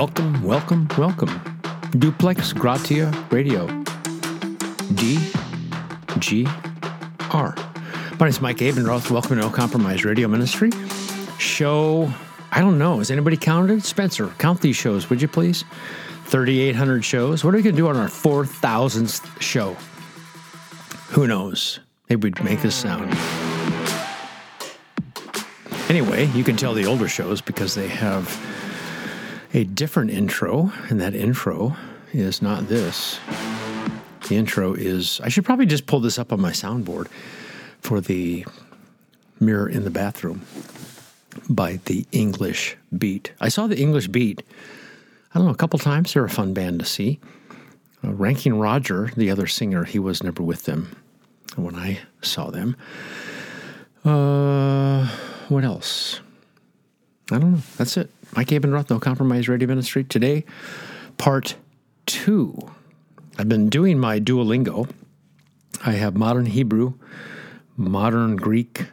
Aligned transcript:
Welcome, 0.00 0.42
welcome, 0.42 0.88
welcome. 0.96 1.28
Duplex 1.98 2.54
Gratia 2.54 3.12
Radio. 3.30 3.66
D 4.94 5.18
G 6.18 6.46
R. 7.30 7.54
My 8.12 8.16
name 8.20 8.28
is 8.28 8.40
Mike 8.40 8.56
Abendroth. 8.56 9.10
Welcome 9.10 9.36
to 9.36 9.42
No 9.42 9.50
Compromise 9.50 10.02
Radio 10.06 10.26
Ministry. 10.26 10.70
Show, 11.38 12.10
I 12.50 12.60
don't 12.60 12.78
know, 12.78 12.96
has 12.96 13.10
anybody 13.10 13.36
counted? 13.36 13.84
Spencer, 13.84 14.28
count 14.38 14.62
these 14.62 14.74
shows, 14.74 15.10
would 15.10 15.20
you 15.20 15.28
please? 15.28 15.66
3,800 16.28 17.04
shows. 17.04 17.44
What 17.44 17.52
are 17.52 17.58
we 17.58 17.62
going 17.62 17.76
to 17.76 17.82
do 17.82 17.88
on 17.88 17.98
our 17.98 18.08
4,000th 18.08 19.42
show? 19.42 19.76
Who 21.10 21.26
knows? 21.26 21.78
Maybe 22.08 22.30
we'd 22.30 22.42
make 22.42 22.62
this 22.62 22.74
sound. 22.74 23.14
Anyway, 25.90 26.24
you 26.28 26.42
can 26.42 26.56
tell 26.56 26.72
the 26.72 26.86
older 26.86 27.06
shows 27.06 27.42
because 27.42 27.74
they 27.74 27.88
have 27.88 28.26
a 29.52 29.64
different 29.64 30.10
intro, 30.10 30.72
and 30.88 31.00
that 31.00 31.14
intro 31.14 31.76
is 32.12 32.40
not 32.40 32.68
this. 32.68 33.18
The 34.28 34.36
intro 34.36 34.74
is, 34.74 35.20
I 35.24 35.28
should 35.28 35.44
probably 35.44 35.66
just 35.66 35.86
pull 35.86 36.00
this 36.00 36.18
up 36.18 36.32
on 36.32 36.40
my 36.40 36.52
soundboard 36.52 37.08
for 37.80 38.00
the 38.00 38.46
mirror 39.40 39.68
in 39.68 39.84
the 39.84 39.90
bathroom 39.90 40.42
by 41.48 41.80
the 41.86 42.06
English 42.12 42.76
Beat. 42.96 43.32
I 43.40 43.48
saw 43.48 43.66
the 43.66 43.78
English 43.78 44.08
Beat, 44.08 44.42
I 45.34 45.38
don't 45.38 45.46
know, 45.46 45.52
a 45.52 45.56
couple 45.56 45.78
times. 45.78 46.12
They're 46.12 46.24
a 46.24 46.30
fun 46.30 46.54
band 46.54 46.80
to 46.80 46.86
see. 46.86 47.18
Uh, 48.04 48.12
Ranking 48.12 48.58
Roger, 48.58 49.10
the 49.16 49.30
other 49.30 49.46
singer, 49.46 49.84
he 49.84 49.98
was 49.98 50.22
never 50.22 50.42
with 50.42 50.64
them 50.64 50.96
when 51.56 51.74
I 51.74 51.98
saw 52.22 52.50
them. 52.50 52.76
Uh, 54.04 55.06
what 55.48 55.64
else? 55.64 56.20
I 57.30 57.38
don't 57.38 57.52
know. 57.52 57.62
That's 57.76 57.96
it. 57.96 58.10
Mike 58.36 58.48
Abendroth, 58.48 58.90
No 58.90 59.00
Compromise 59.00 59.48
Radio 59.48 59.68
Ministry. 59.68 60.04
Today, 60.04 60.44
part 61.18 61.56
two. 62.06 62.56
I've 63.38 63.48
been 63.48 63.68
doing 63.68 63.98
my 63.98 64.20
Duolingo. 64.20 64.88
I 65.84 65.92
have 65.92 66.16
modern 66.16 66.46
Hebrew, 66.46 66.94
modern 67.76 68.36
Greek, 68.36 68.86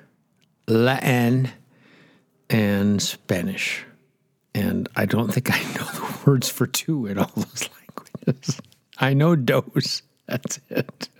Latin, 0.67 1.49
and 2.49 3.01
Spanish. 3.01 3.85
And 4.55 4.89
I 4.95 5.05
don't 5.05 5.31
think 5.31 5.51
I 5.51 5.59
know 5.73 5.85
the 5.85 6.19
words 6.31 6.49
for 6.49 6.65
two 6.65 7.05
in 7.05 7.19
all 7.19 7.31
those 7.35 7.69
languages. 8.25 8.59
I 8.97 9.13
know 9.13 9.35
dos. 9.35 10.01
That's 10.25 10.59
it. 10.69 11.09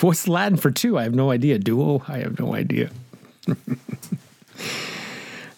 What's 0.00 0.28
Latin 0.28 0.58
for 0.58 0.70
two? 0.70 0.98
I 0.98 1.04
have 1.04 1.14
no 1.14 1.30
idea. 1.30 1.58
Duo? 1.58 2.02
I 2.06 2.18
have 2.18 2.38
no 2.38 2.54
idea. 2.54 2.90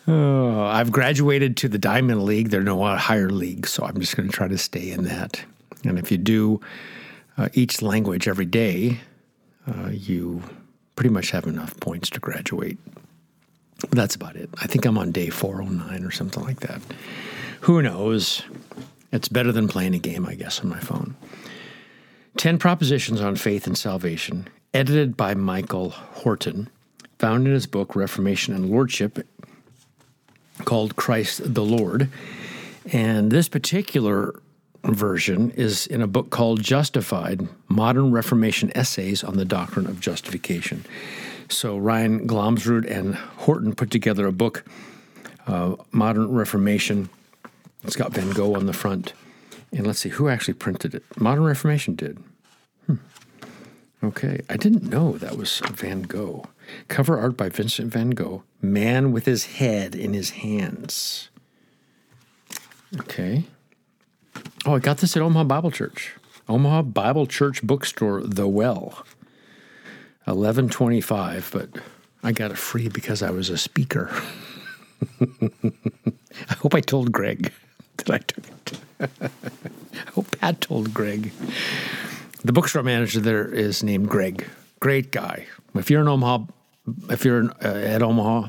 oh, 0.07 0.63
I've 0.63 0.93
graduated 0.93 1.57
to 1.59 1.69
the 1.69 1.79
Diamond 1.79 2.25
League. 2.25 2.51
There 2.51 2.61
are 2.61 2.65
no 2.65 2.85
higher 2.97 3.31
leagues, 3.31 3.71
so 3.71 3.85
I'm 3.85 4.01
just 4.01 4.17
going 4.17 4.29
to 4.29 4.35
try 4.35 4.49
to 4.49 4.59
stay 4.59 4.91
in 4.91 5.05
that. 5.05 5.45
And 5.85 5.99
if 5.99 6.11
you 6.11 6.19
do 6.19 6.61
uh, 7.39 7.49
each 7.53 7.83
language 7.83 8.29
every 8.29 8.47
day, 8.47 9.01
uh, 9.67 9.91
you 9.91 10.43
pretty 10.95 11.11
much 11.11 11.31
have 11.31 11.47
enough 11.47 11.79
points 11.81 12.11
to 12.11 12.21
graduate. 12.21 12.79
But 13.81 13.91
that's 13.91 14.15
about 14.15 14.37
it. 14.37 14.49
I 14.63 14.67
think 14.67 14.87
I'm 14.87 14.99
on 14.99 15.13
day 15.13 15.29
409 15.29 16.05
or 16.05 16.11
something 16.11 16.43
like 16.43 16.61
that. 16.61 16.81
Who 17.63 17.83
knows? 17.83 18.43
It's 19.13 19.29
better 19.29 19.53
than 19.53 19.69
playing 19.69 19.95
a 19.95 19.99
game, 19.99 20.27
I 20.27 20.35
guess, 20.35 20.61
on 20.61 20.69
my 20.69 20.81
phone. 20.81 21.15
10 22.39 22.59
Propositions 22.59 23.21
on 23.21 23.37
Faith 23.37 23.67
and 23.67 23.77
Salvation, 23.77 24.49
edited 24.75 25.17
by 25.17 25.35
Michael 25.35 25.91
Horton, 25.91 26.69
found 27.19 27.47
in 27.47 27.53
his 27.53 27.67
book 27.67 27.97
Reformation 27.97 28.55
and 28.55 28.71
Lordship, 28.71 29.27
called 30.65 30.97
Christ 30.97 31.55
the 31.55 31.65
Lord. 31.65 32.09
And 32.93 33.31
this 33.31 33.49
particular 33.49 34.41
version 34.85 35.51
is 35.53 35.87
in 35.87 36.01
a 36.01 36.07
book 36.07 36.31
called 36.31 36.63
Justified 36.63 37.49
Modern 37.69 38.13
Reformation 38.13 38.71
Essays 38.75 39.25
on 39.25 39.37
the 39.37 39.45
Doctrine 39.45 39.87
of 39.87 40.01
Justification. 40.01 40.85
So 41.49 41.77
Ryan 41.77 42.27
Glomsrud 42.27 42.91
and 42.91 43.15
Horton 43.15 43.75
put 43.75 43.91
together 43.91 44.27
a 44.27 44.33
book, 44.33 44.65
uh, 45.47 45.77
Modern 45.93 46.33
Reformation. 46.33 47.09
It's 47.85 47.97
got 47.97 48.13
Van 48.13 48.31
Gogh 48.31 48.55
on 48.55 48.67
the 48.67 48.73
front. 48.73 49.13
And 49.73 49.87
let's 49.87 50.01
see, 50.01 50.09
who 50.09 50.29
actually 50.29 50.55
printed 50.55 50.95
it? 50.95 51.05
Modern 51.19 51.45
Reformation 51.45 51.95
did. 51.95 52.19
Hmm. 52.87 52.97
Okay, 54.03 54.41
I 54.49 54.57
didn't 54.57 54.85
know 54.85 55.19
that 55.19 55.37
was 55.37 55.61
Van 55.71 56.03
Gogh. 56.03 56.47
Cover 56.89 57.19
art 57.19 57.37
by 57.37 57.49
Vincent 57.49 57.93
Van 57.93 58.11
Gogh. 58.11 58.43
Man 58.61 59.13
with 59.13 59.27
his 59.27 59.47
head 59.47 59.95
in 59.95 60.13
his 60.13 60.31
hands. 60.31 61.29
Okay. 63.01 63.45
Oh, 64.65 64.75
I 64.75 64.79
got 64.79 64.99
this 64.99 65.17
at 65.17 65.23
Omaha 65.23 65.45
Bible 65.45 65.71
Church. 65.71 66.15
Omaha 66.49 66.83
Bible 66.83 67.27
Church 67.27 67.63
bookstore, 67.63 68.23
The 68.23 68.47
Well. 68.47 69.05
1125, 70.25 71.51
but 71.53 71.69
I 72.23 72.33
got 72.33 72.51
it 72.51 72.59
free 72.59 72.89
because 72.89 73.23
I 73.23 73.31
was 73.31 73.49
a 73.49 73.57
speaker. 73.57 74.11
I 75.21 76.55
hope 76.55 76.75
I 76.75 76.81
told 76.81 77.13
Greg 77.13 77.53
that 77.99 78.11
I 78.11 78.19
took 78.19 78.45
it. 78.47 78.81
I 79.21 80.11
hope 80.11 80.39
Pat 80.39 80.61
told 80.61 80.93
Greg. 80.93 81.33
The 82.45 82.53
bookstore 82.53 82.83
manager 82.83 83.21
there 83.21 83.47
is 83.47 83.83
named 83.83 84.09
Greg. 84.09 84.47
Great 84.81 85.13
guy. 85.13 85.47
If 85.75 85.91
you're 85.91 86.01
in 86.01 86.09
Omaha, 86.09 86.47
if 87.09 87.25
you're 87.25 87.51
uh, 87.65 87.69
at 87.69 88.03
Omaha 88.03 88.49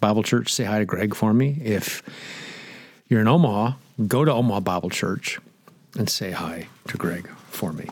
Bible 0.00 0.22
Church, 0.22 0.52
say 0.52 0.64
hi 0.64 0.78
to 0.78 0.84
Greg 0.84 1.14
for 1.14 1.32
me. 1.32 1.60
If 1.62 2.02
you're 3.08 3.20
in 3.20 3.28
Omaha, 3.28 3.72
go 4.06 4.24
to 4.24 4.32
Omaha 4.32 4.60
Bible 4.60 4.90
Church 4.90 5.38
and 5.96 6.08
say 6.08 6.30
hi 6.30 6.68
to 6.88 6.96
Greg 6.96 7.28
for 7.48 7.72
me. 7.72 7.88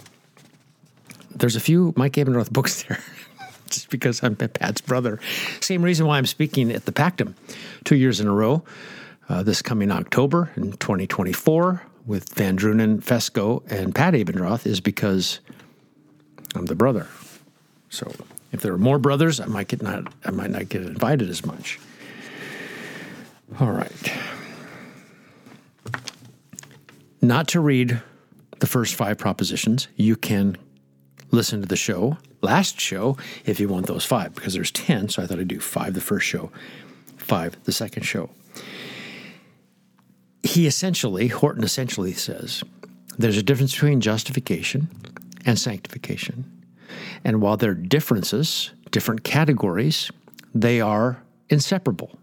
There's 1.31 1.57
a 1.57 1.61
few 1.61 1.93
Mike 1.97 2.13
Abendroth 2.15 2.51
books 2.53 2.85
there, 2.85 3.03
just 3.69 3.91
because 3.91 4.23
I'm 4.23 4.37
Pat's 4.37 4.81
brother. 4.81 5.21
Same 5.61 5.83
reason 5.83 6.07
why 6.07 6.19
I'm 6.19 6.27
speaking 6.27 6.71
at 6.73 6.85
the 6.85 6.93
Pactum 6.93 7.35
two 7.85 7.97
years 7.97 8.21
in 8.21 8.27
a 8.27 8.33
row. 8.33 8.63
Uh, 9.29 9.43
this 9.43 9.61
coming 9.61 9.91
October 9.91 10.53
in 10.55 10.73
2024 10.73 11.83
with 12.07 12.33
Van 12.35 12.57
Drunen, 12.57 13.03
Fesko, 13.03 13.69
and 13.69 13.93
Pat 13.93 14.15
Abendroth 14.15 14.67
is 14.67 14.81
because 14.81 15.41
I'm 16.55 16.67
the 16.67 16.77
brother. 16.77 17.09
So 17.91 18.13
if 18.53 18.61
there 18.61 18.73
are 18.73 18.79
more 18.79 18.99
brothers, 18.99 19.41
I 19.41 19.47
might 19.47 19.69
get 19.69 19.83
not 19.83 20.13
I 20.25 20.31
might 20.31 20.51
not 20.51 20.69
get 20.69 20.83
invited 20.83 21.29
as 21.29 21.45
much. 21.45 21.79
All 23.61 23.71
right. 23.71 24.13
Not 27.23 27.49
to 27.49 27.61
read 27.61 28.01
the 28.59 28.67
first 28.67 28.95
five 28.95 29.19
propositions, 29.19 29.89
you 29.97 30.17
can 30.17 30.57
listen 31.31 31.61
to 31.61 31.69
the 31.69 31.77
show, 31.77 32.19
last 32.41 32.81
show, 32.81 33.17
if 33.45 33.61
you 33.61 33.69
want 33.69 33.87
those 33.87 34.05
five, 34.05 34.35
because 34.35 34.55
there's 34.55 34.71
10. 34.71 35.09
So 35.09 35.23
I 35.23 35.27
thought 35.27 35.39
I'd 35.39 35.49
do 35.49 35.61
five 35.61 35.95
the 35.95 36.01
first 36.01 36.27
show, 36.27 36.51
five 37.17 37.63
the 37.65 37.73
second 37.73 38.05
show. 38.05 38.31
He 40.43 40.67
essentially, 40.67 41.29
Horton 41.29 41.65
essentially 41.65 42.13
says, 42.13 42.63
there's 43.19 43.37
a 43.37 43.43
difference 43.43 43.73
between 43.73 44.01
justification 44.01 44.89
and 45.45 45.59
sanctification. 45.59 46.56
And 47.25 47.41
while 47.41 47.57
they're 47.57 47.75
differences, 47.75 48.71
different 48.91 49.25
categories, 49.25 50.11
they 50.55 50.81
are 50.81 51.23
inseparable. 51.49 52.19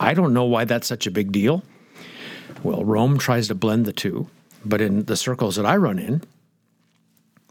I 0.00 0.14
don't 0.14 0.34
know 0.34 0.44
why 0.44 0.64
that's 0.64 0.86
such 0.86 1.06
a 1.06 1.10
big 1.10 1.32
deal. 1.32 1.62
Well, 2.62 2.84
Rome 2.84 3.18
tries 3.18 3.48
to 3.48 3.54
blend 3.54 3.86
the 3.86 3.92
two, 3.92 4.28
but 4.64 4.80
in 4.80 5.04
the 5.04 5.16
circles 5.16 5.56
that 5.56 5.66
I 5.66 5.76
run 5.76 5.98
in, 5.98 6.22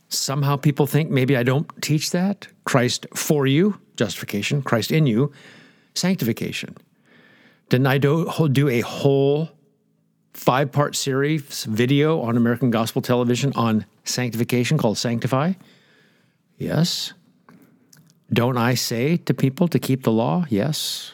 somehow 0.09 0.55
people 0.55 0.87
think 0.87 1.09
maybe 1.09 1.35
I 1.35 1.43
don't 1.43 1.69
teach 1.81 2.11
that. 2.11 2.47
Christ 2.65 3.07
for 3.15 3.45
you, 3.47 3.79
justification, 3.95 4.61
Christ 4.61 4.91
in 4.91 5.07
you, 5.07 5.31
sanctification. 5.95 6.75
Didn't 7.69 7.87
I 7.87 7.97
do, 7.97 8.29
do 8.51 8.69
a 8.69 8.81
whole 8.81 9.49
five 10.33 10.71
part 10.71 10.95
series 10.95 11.63
video 11.65 12.21
on 12.21 12.37
American 12.37 12.71
Gospel 12.71 13.01
Television 13.01 13.53
on 13.55 13.85
sanctification 14.03 14.77
called 14.77 14.97
Sanctify? 14.97 15.53
Yes. 16.57 17.13
Don't 18.31 18.57
I 18.57 18.73
say 18.73 19.17
to 19.17 19.33
people 19.33 19.67
to 19.67 19.79
keep 19.79 20.03
the 20.03 20.11
law? 20.11 20.45
Yes. 20.49 21.13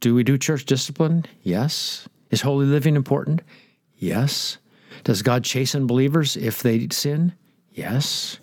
Do 0.00 0.14
we 0.14 0.24
do 0.24 0.38
church 0.38 0.64
discipline? 0.64 1.26
Yes. 1.42 2.08
Is 2.30 2.40
holy 2.40 2.66
living 2.66 2.96
important? 2.96 3.42
Yes. 3.98 4.58
Does 5.04 5.22
God 5.22 5.44
chasten 5.44 5.86
believers 5.86 6.36
if 6.36 6.62
they 6.62 6.88
sin? 6.90 7.34
Yes. 7.72 8.38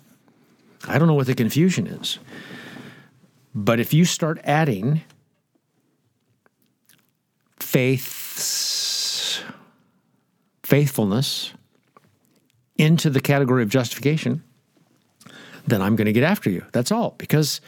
I 0.86 0.98
don't 0.98 1.08
know 1.08 1.14
what 1.14 1.26
the 1.26 1.34
confusion 1.34 1.86
is. 1.86 2.18
But 3.54 3.80
if 3.80 3.92
you 3.92 4.04
start 4.04 4.40
adding 4.44 5.02
faith's 7.58 9.42
faithfulness 10.62 11.52
into 12.76 13.10
the 13.10 13.20
category 13.20 13.62
of 13.62 13.68
justification, 13.68 14.44
then 15.68 15.82
I'm 15.82 15.96
going 15.96 16.06
to 16.06 16.12
get 16.12 16.24
after 16.24 16.50
you. 16.50 16.64
That's 16.72 16.92
all. 16.92 17.14
Because 17.18 17.60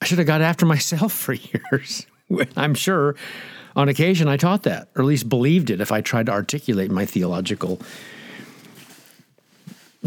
I 0.00 0.06
should 0.06 0.18
have 0.18 0.26
got 0.26 0.40
after 0.40 0.66
myself 0.66 1.12
for 1.24 1.34
years. 1.34 2.06
I'm 2.56 2.74
sure 2.74 3.16
On 3.76 3.88
occasion, 3.88 4.28
I 4.28 4.36
taught 4.36 4.62
that, 4.64 4.88
or 4.94 5.02
at 5.02 5.06
least 5.06 5.28
believed 5.28 5.68
it 5.68 5.80
if 5.80 5.90
I 5.90 6.00
tried 6.00 6.26
to 6.26 6.32
articulate 6.32 6.90
my 6.90 7.04
theological 7.04 7.80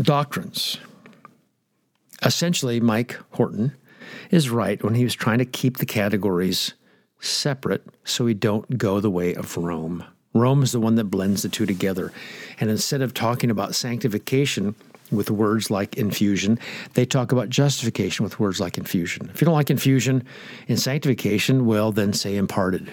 doctrines. 0.02 0.78
Essentially, 2.24 2.80
Mike 2.80 3.20
Horton 3.32 3.74
is 4.32 4.50
right 4.50 4.82
when 4.84 4.96
he 4.96 5.04
was 5.04 5.16
trying 5.16 5.40
to 5.40 5.46
keep 5.46 5.78
the 5.78 5.86
categories 5.86 6.74
separate 7.20 7.84
so 8.06 8.24
we 8.24 8.34
don't 8.34 8.78
go 8.78 9.00
the 9.00 9.12
way 9.12 9.36
of 9.36 9.58
Rome. 9.58 10.04
Rome 10.34 10.64
is 10.64 10.72
the 10.72 10.80
one 10.80 10.96
that 10.96 11.06
blends 11.06 11.42
the 11.42 11.50
two 11.50 11.66
together. 11.66 12.12
And 12.60 12.70
instead 12.70 13.02
of 13.02 13.14
talking 13.14 13.50
about 13.50 13.76
sanctification 13.76 14.76
with 15.12 15.30
words 15.32 15.70
like 15.72 15.96
infusion, 15.98 16.60
they 16.94 17.06
talk 17.06 17.32
about 17.32 17.50
justification 17.50 18.24
with 18.24 18.40
words 18.40 18.60
like 18.60 18.78
infusion. 18.78 19.30
If 19.34 19.42
you 19.42 19.46
don't 19.46 19.54
like 19.54 19.70
infusion 19.70 20.24
in 20.68 20.78
sanctification, 20.78 21.66
well, 21.66 21.92
then 21.92 22.14
say 22.14 22.36
imparted. 22.36 22.92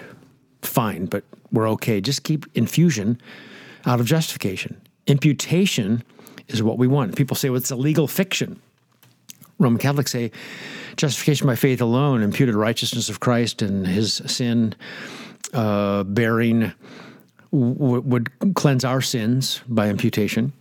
Fine, 0.61 1.05
but 1.05 1.23
we're 1.51 1.69
okay. 1.71 2.01
Just 2.01 2.23
keep 2.23 2.45
infusion 2.55 3.21
out 3.85 3.99
of 3.99 4.05
justification. 4.05 4.81
Imputation 5.07 6.03
is 6.47 6.63
what 6.63 6.77
we 6.77 6.87
want. 6.87 7.15
People 7.15 7.35
say, 7.35 7.49
well, 7.49 7.57
it's 7.57 7.71
a 7.71 7.75
legal 7.75 8.07
fiction. 8.07 8.59
Roman 9.59 9.79
Catholics 9.79 10.11
say 10.11 10.31
justification 10.97 11.47
by 11.47 11.55
faith 11.55 11.81
alone, 11.81 12.21
imputed 12.21 12.55
righteousness 12.55 13.09
of 13.09 13.19
Christ 13.19 13.61
and 13.61 13.87
his 13.87 14.15
sin 14.25 14.75
uh, 15.53 16.03
bearing 16.03 16.73
w- 17.51 18.01
would 18.01 18.55
cleanse 18.55 18.83
our 18.83 19.01
sins 19.01 19.61
by 19.67 19.89
imputation. 19.89 20.51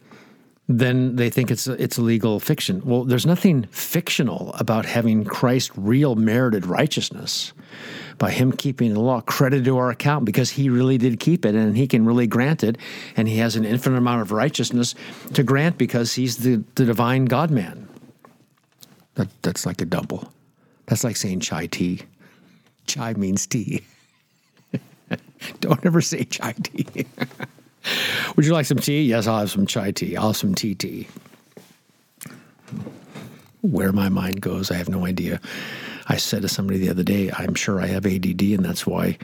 Then 0.67 1.17
they 1.17 1.29
think 1.29 1.51
it's 1.51 1.67
it's 1.67 1.99
legal 1.99 2.41
fiction. 2.41 2.81
Well, 2.85 3.05
there's 3.05 3.27
nothing 3.27 3.65
fictional 3.71 4.55
about 4.55 4.87
having 4.87 5.25
Christ 5.25 5.71
real 5.77 6.15
merited 6.15 6.65
righteousness 6.65 7.53
by 8.17 8.31
him 8.31 8.53
keeping 8.53 8.95
the 8.95 9.01
law 9.01 9.21
credited 9.21 9.65
to 9.67 9.77
our 9.77 9.91
account 9.91 10.25
because 10.25 10.51
he 10.51 10.71
really 10.71 10.97
did 10.97 11.21
keep 11.21 11.45
it 11.45 11.55
and 11.55 11.77
he 11.77 11.87
can 11.87 12.07
really 12.07 12.27
grant 12.27 12.65
it 12.65 12.79
and 13.17 13.29
he 13.29 13.39
has 13.39 13.57
an 13.57 13.65
infinite 13.65 13.99
amount 13.99 14.23
of 14.23 14.33
righteousness 14.33 14.95
to 15.35 15.43
grant 15.43 15.77
because 15.77 16.15
he's 16.15 16.39
the, 16.39 16.63
the 16.77 16.85
divine 16.85 17.27
God 17.27 17.51
man. 17.51 17.89
That, 19.17 19.29
that's 19.43 19.67
like 19.67 19.81
a 19.81 19.85
double. 19.85 20.33
That's 20.87 21.05
like 21.05 21.17
saying 21.17 21.41
chai 21.41 21.67
tea. 21.67 22.01
Chai 22.87 23.15
means 23.15 23.47
tea. 23.47 23.83
Don't 25.61 25.85
ever 25.85 26.01
say 26.01 26.25
chai 26.25 26.53
tea. 26.53 27.07
Would 28.37 28.47
you 28.47 28.53
like 28.53 28.67
some 28.67 28.79
tea? 28.79 29.03
Yes, 29.03 29.27
I'll 29.27 29.41
have 29.41 29.51
some 29.51 29.67
chai 29.67 29.91
tea. 29.91 30.17
I'll 30.17 30.29
have 30.29 30.37
some 30.37 30.55
tea 30.55 30.75
tea. 30.75 31.09
Where 33.63 33.93
my 33.93 34.09
mind 34.09 34.41
goes, 34.41 34.71
I 34.71 34.75
have 34.75 34.89
no 34.89 35.07
idea. 35.07 35.41
I 36.07 36.17
said 36.17 36.43
to 36.43 36.49
somebody 36.49 36.79
the 36.79 36.91
other 36.91 37.03
day, 37.03 37.31
I'm 37.33 37.55
sure 37.55 37.81
I 37.81 37.87
have 37.87 38.05
ADD, 38.05 38.43
and 38.43 38.65
that's 38.65 38.87
why 38.87 39.17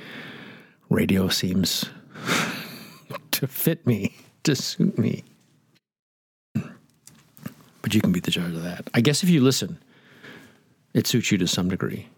radio 0.89 1.29
seems 1.29 1.85
to 3.33 3.47
fit 3.47 3.87
me, 3.87 4.15
to 4.45 4.57
suit 4.57 4.99
me. 4.99 5.25
But 7.83 7.95
you 7.95 8.01
can 8.01 8.13
be 8.13 8.21
the 8.21 8.31
judge 8.31 8.55
of 8.55 8.63
that. 8.63 8.89
I 8.95 9.01
guess 9.01 9.23
if 9.23 9.29
you 9.29 9.43
listen, 9.43 9.79
it 10.95 11.06
suits 11.06 11.31
you 11.31 11.39
to 11.39 11.47
some 11.47 11.69
degree. 11.69 12.09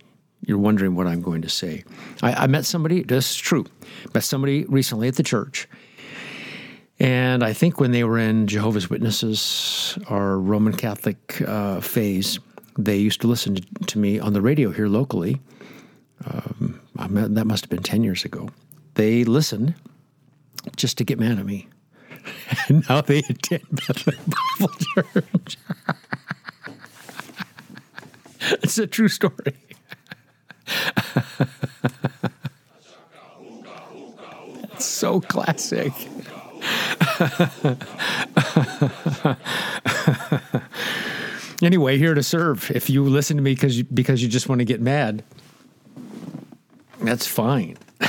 You're 0.45 0.59
wondering 0.59 0.97
what 0.97 1.07
I'm 1.07 1.23
going 1.23 1.43
to 1.43 1.49
say. 1.49 1.85
I, 2.21 2.33
I 2.33 2.47
met 2.47 2.65
somebody, 2.65 3.03
this 3.03 3.31
is 3.31 3.37
true, 3.37 3.67
met 4.13 4.25
somebody 4.25 4.65
recently 4.65 5.09
at 5.09 5.17
the 5.17 5.23
church. 5.23 5.69
And 7.03 7.43
I 7.43 7.53
think 7.53 7.81
when 7.81 7.91
they 7.91 8.05
were 8.05 8.17
in 8.17 8.47
Jehovah's 8.47 8.89
Witnesses 8.89 9.99
or 10.09 10.39
Roman 10.39 10.73
Catholic 10.73 11.43
uh, 11.43 11.81
phase, 11.81 12.39
they 12.79 12.97
used 12.97 13.21
to 13.23 13.27
listen 13.27 13.57
to 13.89 13.99
me 13.99 14.21
on 14.21 14.35
the 14.35 14.41
radio 14.41 14.71
here 14.71 14.87
locally. 14.87 15.41
Um, 16.25 16.81
that 16.95 17.45
must 17.45 17.65
have 17.65 17.71
been 17.71 17.83
10 17.83 18.05
years 18.05 18.25
ago. 18.25 18.51
They 18.95 19.25
listened 19.25 19.75
just 20.77 20.97
to 20.99 21.05
get 21.05 21.19
mad 21.19 21.41
at 21.41 21.45
me. 21.45 21.69
and 22.69 22.89
now 22.89 23.01
they 23.01 23.19
attend 23.19 23.67
Bethlehem 23.73 24.33
Bible 24.61 24.75
Church. 24.95 25.59
it's 28.63 28.79
a 28.79 28.87
true 28.87 29.09
story. 29.09 29.57
So 34.79 35.21
classic. 35.21 35.93
anyway, 41.63 41.99
here 41.99 42.15
to 42.15 42.23
serve. 42.23 42.71
If 42.71 42.89
you 42.91 43.05
listen 43.05 43.37
to 43.37 43.43
me 43.43 43.55
because 43.55 43.79
you, 43.79 43.85
because 43.85 44.23
you 44.23 44.29
just 44.29 44.49
want 44.49 44.61
to 44.61 44.65
get 44.65 44.81
mad, 44.81 45.23
that's 47.01 47.27
fine. 47.27 47.77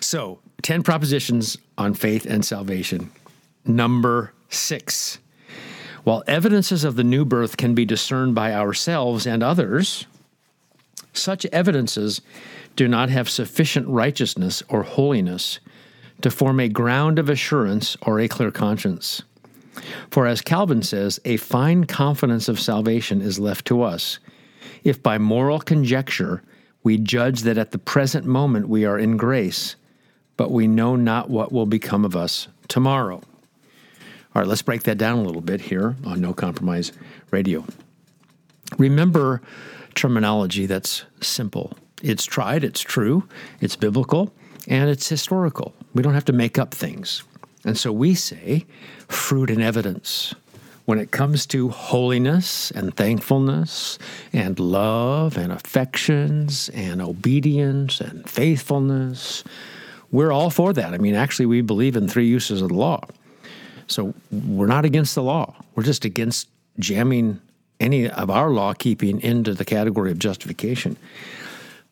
so, 0.00 0.40
10 0.62 0.82
propositions 0.82 1.56
on 1.78 1.94
faith 1.94 2.26
and 2.26 2.44
salvation. 2.44 3.10
Number 3.64 4.32
six. 4.48 5.18
While 6.04 6.22
evidences 6.26 6.84
of 6.84 6.96
the 6.96 7.04
new 7.04 7.24
birth 7.24 7.56
can 7.56 7.74
be 7.74 7.84
discerned 7.84 8.34
by 8.34 8.54
ourselves 8.54 9.26
and 9.26 9.42
others, 9.42 10.06
such 11.12 11.44
evidences 11.46 12.20
do 12.76 12.86
not 12.86 13.08
have 13.08 13.28
sufficient 13.28 13.88
righteousness 13.88 14.62
or 14.68 14.82
holiness 14.82 15.58
to 16.22 16.30
form 16.30 16.60
a 16.60 16.68
ground 16.68 17.18
of 17.18 17.28
assurance 17.28 17.96
or 18.02 18.20
a 18.20 18.28
clear 18.28 18.50
conscience. 18.50 19.22
For 20.10 20.26
as 20.26 20.40
Calvin 20.40 20.82
says, 20.82 21.20
a 21.24 21.36
fine 21.36 21.84
confidence 21.84 22.48
of 22.48 22.58
salvation 22.58 23.20
is 23.20 23.38
left 23.38 23.66
to 23.66 23.82
us, 23.82 24.18
if 24.84 25.02
by 25.02 25.18
moral 25.18 25.60
conjecture 25.60 26.42
we 26.82 26.98
judge 26.98 27.42
that 27.42 27.58
at 27.58 27.72
the 27.72 27.78
present 27.78 28.24
moment 28.24 28.68
we 28.68 28.84
are 28.84 28.98
in 28.98 29.16
grace, 29.16 29.76
but 30.36 30.50
we 30.50 30.66
know 30.66 30.96
not 30.96 31.28
what 31.28 31.52
will 31.52 31.66
become 31.66 32.04
of 32.04 32.16
us 32.16 32.48
tomorrow. 32.68 33.20
All 34.34 34.42
right, 34.42 34.46
let's 34.46 34.62
break 34.62 34.82
that 34.84 34.98
down 34.98 35.18
a 35.18 35.22
little 35.22 35.40
bit 35.40 35.62
here 35.62 35.96
on 36.04 36.20
No 36.20 36.34
Compromise 36.34 36.92
Radio. 37.30 37.64
Remember 38.78 39.40
terminology 39.94 40.66
that's 40.66 41.04
simple. 41.20 41.72
It's 42.02 42.24
tried, 42.24 42.62
it's 42.62 42.82
true, 42.82 43.26
it's 43.60 43.76
biblical, 43.76 44.32
and 44.68 44.90
it's 44.90 45.08
historical. 45.08 45.74
We 45.96 46.02
don't 46.02 46.14
have 46.14 46.26
to 46.26 46.32
make 46.34 46.58
up 46.58 46.74
things. 46.74 47.22
And 47.64 47.78
so 47.78 47.90
we 47.90 48.14
say 48.14 48.66
fruit 49.08 49.50
and 49.50 49.62
evidence. 49.62 50.34
When 50.84 50.98
it 50.98 51.10
comes 51.10 51.46
to 51.46 51.70
holiness 51.70 52.70
and 52.70 52.94
thankfulness 52.94 53.98
and 54.30 54.60
love 54.60 55.38
and 55.38 55.50
affections 55.50 56.68
and 56.74 57.00
obedience 57.00 58.00
and 58.00 58.28
faithfulness, 58.28 59.42
we're 60.12 60.30
all 60.30 60.50
for 60.50 60.74
that. 60.74 60.92
I 60.92 60.98
mean, 60.98 61.14
actually, 61.14 61.46
we 61.46 61.62
believe 61.62 61.96
in 61.96 62.08
three 62.08 62.26
uses 62.26 62.60
of 62.60 62.68
the 62.68 62.74
law. 62.74 63.00
So 63.86 64.12
we're 64.30 64.66
not 64.66 64.84
against 64.84 65.14
the 65.14 65.22
law. 65.22 65.56
We're 65.74 65.82
just 65.82 66.04
against 66.04 66.48
jamming 66.78 67.40
any 67.80 68.08
of 68.08 68.28
our 68.28 68.50
law 68.50 68.74
keeping 68.74 69.20
into 69.22 69.54
the 69.54 69.64
category 69.64 70.10
of 70.10 70.18
justification. 70.18 70.98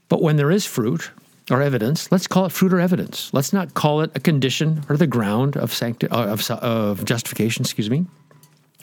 But 0.09 0.21
when 0.21 0.37
there 0.37 0.51
is 0.51 0.67
fruit 0.67 1.11
or 1.51 1.61
evidence, 1.61 2.11
let's 2.11 2.27
call 2.27 2.47
it 2.47 2.53
fruit 2.53 2.73
or 2.73 2.81
evidence. 2.81 3.31
Let's 3.33 3.53
not 3.53 3.75
call 3.75 4.01
it 4.01 4.11
a 4.15 4.21
condition 4.21 4.83
or 4.89 4.97
the 4.97 5.07
ground 5.07 5.57
of, 5.57 5.73
sancti- 5.73 6.09
uh, 6.09 6.33
of, 6.33 6.51
of 6.51 7.05
justification, 7.05 7.63
excuse 7.63 7.91
me. 7.91 8.07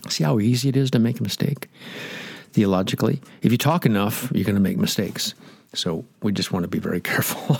See 0.09 0.23
how 0.23 0.39
easy 0.39 0.69
it 0.69 0.77
is 0.77 0.91
to 0.91 0.99
make 0.99 1.19
a 1.19 1.23
mistake 1.23 1.67
theologically? 2.53 3.21
If 3.41 3.51
you 3.51 3.57
talk 3.57 3.85
enough, 3.85 4.31
you're 4.33 4.45
going 4.45 4.55
to 4.55 4.61
make 4.61 4.77
mistakes. 4.77 5.33
So 5.73 6.05
we 6.21 6.31
just 6.31 6.51
want 6.51 6.63
to 6.63 6.67
be 6.67 6.79
very 6.79 7.01
careful. 7.11 7.57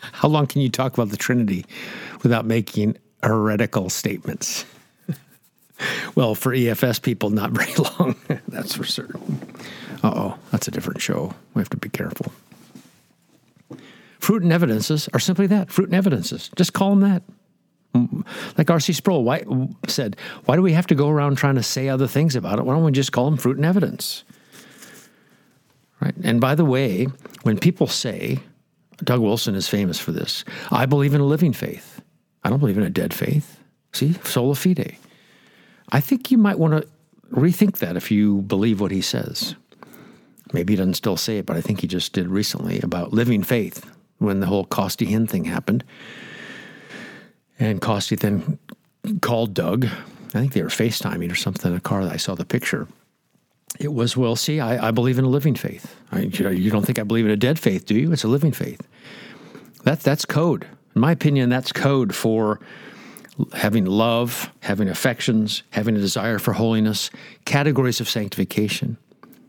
how 0.00 0.28
long 0.28 0.46
can 0.46 0.60
you 0.62 0.68
talk 0.68 0.94
about 0.94 1.10
the 1.10 1.16
Trinity 1.16 1.64
without 2.22 2.44
making 2.44 2.96
heretical 3.22 3.90
statements? 3.90 4.64
well, 6.14 6.34
for 6.34 6.52
EFS 6.52 7.02
people, 7.02 7.30
not 7.30 7.50
very 7.50 7.74
long. 7.98 8.16
that's 8.48 8.74
for 8.74 8.84
certain. 8.84 9.40
Uh 10.02 10.12
oh, 10.14 10.38
that's 10.52 10.68
a 10.68 10.70
different 10.70 11.00
show. 11.00 11.34
We 11.54 11.60
have 11.60 11.70
to 11.70 11.76
be 11.76 11.88
careful. 11.88 12.32
Fruit 14.28 14.42
and 14.42 14.52
evidences 14.52 15.08
are 15.14 15.20
simply 15.20 15.46
that 15.46 15.70
fruit 15.70 15.86
and 15.86 15.94
evidences. 15.94 16.50
Just 16.54 16.74
call 16.74 16.94
them 16.94 17.00
that. 17.00 17.22
Like 18.58 18.68
R.C. 18.68 18.92
Sproul 18.92 19.24
why, 19.24 19.42
said, 19.86 20.18
why 20.44 20.54
do 20.54 20.60
we 20.60 20.74
have 20.74 20.86
to 20.88 20.94
go 20.94 21.08
around 21.08 21.36
trying 21.36 21.54
to 21.54 21.62
say 21.62 21.88
other 21.88 22.06
things 22.06 22.36
about 22.36 22.58
it? 22.58 22.66
Why 22.66 22.74
don't 22.74 22.84
we 22.84 22.92
just 22.92 23.10
call 23.10 23.24
them 23.24 23.38
fruit 23.38 23.56
and 23.56 23.64
evidence? 23.64 24.24
Right. 25.98 26.14
And 26.22 26.42
by 26.42 26.54
the 26.54 26.66
way, 26.66 27.06
when 27.44 27.58
people 27.58 27.86
say, 27.86 28.40
Doug 29.02 29.20
Wilson 29.20 29.54
is 29.54 29.66
famous 29.66 29.98
for 29.98 30.12
this, 30.12 30.44
I 30.70 30.84
believe 30.84 31.14
in 31.14 31.22
a 31.22 31.26
living 31.26 31.54
faith. 31.54 32.02
I 32.44 32.50
don't 32.50 32.60
believe 32.60 32.76
in 32.76 32.84
a 32.84 32.90
dead 32.90 33.14
faith. 33.14 33.58
See, 33.94 34.12
sola 34.24 34.56
fide. 34.56 34.98
I 35.90 36.02
think 36.02 36.30
you 36.30 36.36
might 36.36 36.58
want 36.58 36.74
to 36.74 36.86
rethink 37.32 37.78
that 37.78 37.96
if 37.96 38.10
you 38.10 38.42
believe 38.42 38.78
what 38.78 38.90
he 38.90 39.00
says. 39.00 39.54
Maybe 40.52 40.74
he 40.74 40.76
doesn't 40.76 40.96
still 40.96 41.16
say 41.16 41.38
it, 41.38 41.46
but 41.46 41.56
I 41.56 41.62
think 41.62 41.80
he 41.80 41.86
just 41.86 42.12
did 42.12 42.28
recently 42.28 42.78
about 42.80 43.14
living 43.14 43.42
faith 43.42 43.90
when 44.18 44.40
the 44.40 44.46
whole 44.46 44.64
Costi 44.64 45.06
Hinn 45.06 45.28
thing 45.28 45.44
happened. 45.44 45.84
And 47.58 47.80
Costi 47.80 48.16
then 48.16 48.58
called 49.20 49.54
Doug. 49.54 49.86
I 49.86 50.40
think 50.40 50.52
they 50.52 50.62
were 50.62 50.68
FaceTiming 50.68 51.32
or 51.32 51.34
something 51.34 51.70
in 51.70 51.76
a 51.76 51.80
car 51.80 52.04
that 52.04 52.12
I 52.12 52.16
saw 52.16 52.34
the 52.34 52.44
picture. 52.44 52.86
it 53.78 53.92
was, 53.92 54.16
well, 54.16 54.36
see, 54.36 54.60
I, 54.60 54.88
I 54.88 54.90
believe 54.90 55.18
in 55.18 55.24
a 55.24 55.28
living 55.28 55.54
faith. 55.54 55.94
I, 56.10 56.20
you 56.20 56.70
don't 56.70 56.84
think 56.84 56.98
I 56.98 57.04
believe 57.04 57.24
in 57.24 57.30
a 57.30 57.36
dead 57.36 57.58
faith, 57.58 57.86
do 57.86 57.94
you? 57.94 58.12
It's 58.12 58.24
a 58.24 58.28
living 58.28 58.52
faith. 58.52 58.80
That, 59.84 60.00
that's 60.00 60.24
code. 60.24 60.66
In 60.94 61.00
my 61.00 61.12
opinion, 61.12 61.48
that's 61.48 61.72
code 61.72 62.14
for 62.14 62.60
having 63.52 63.84
love, 63.84 64.50
having 64.60 64.88
affections, 64.88 65.62
having 65.70 65.96
a 65.96 66.00
desire 66.00 66.38
for 66.38 66.54
holiness, 66.54 67.10
categories 67.44 68.00
of 68.00 68.08
sanctification. 68.08 68.96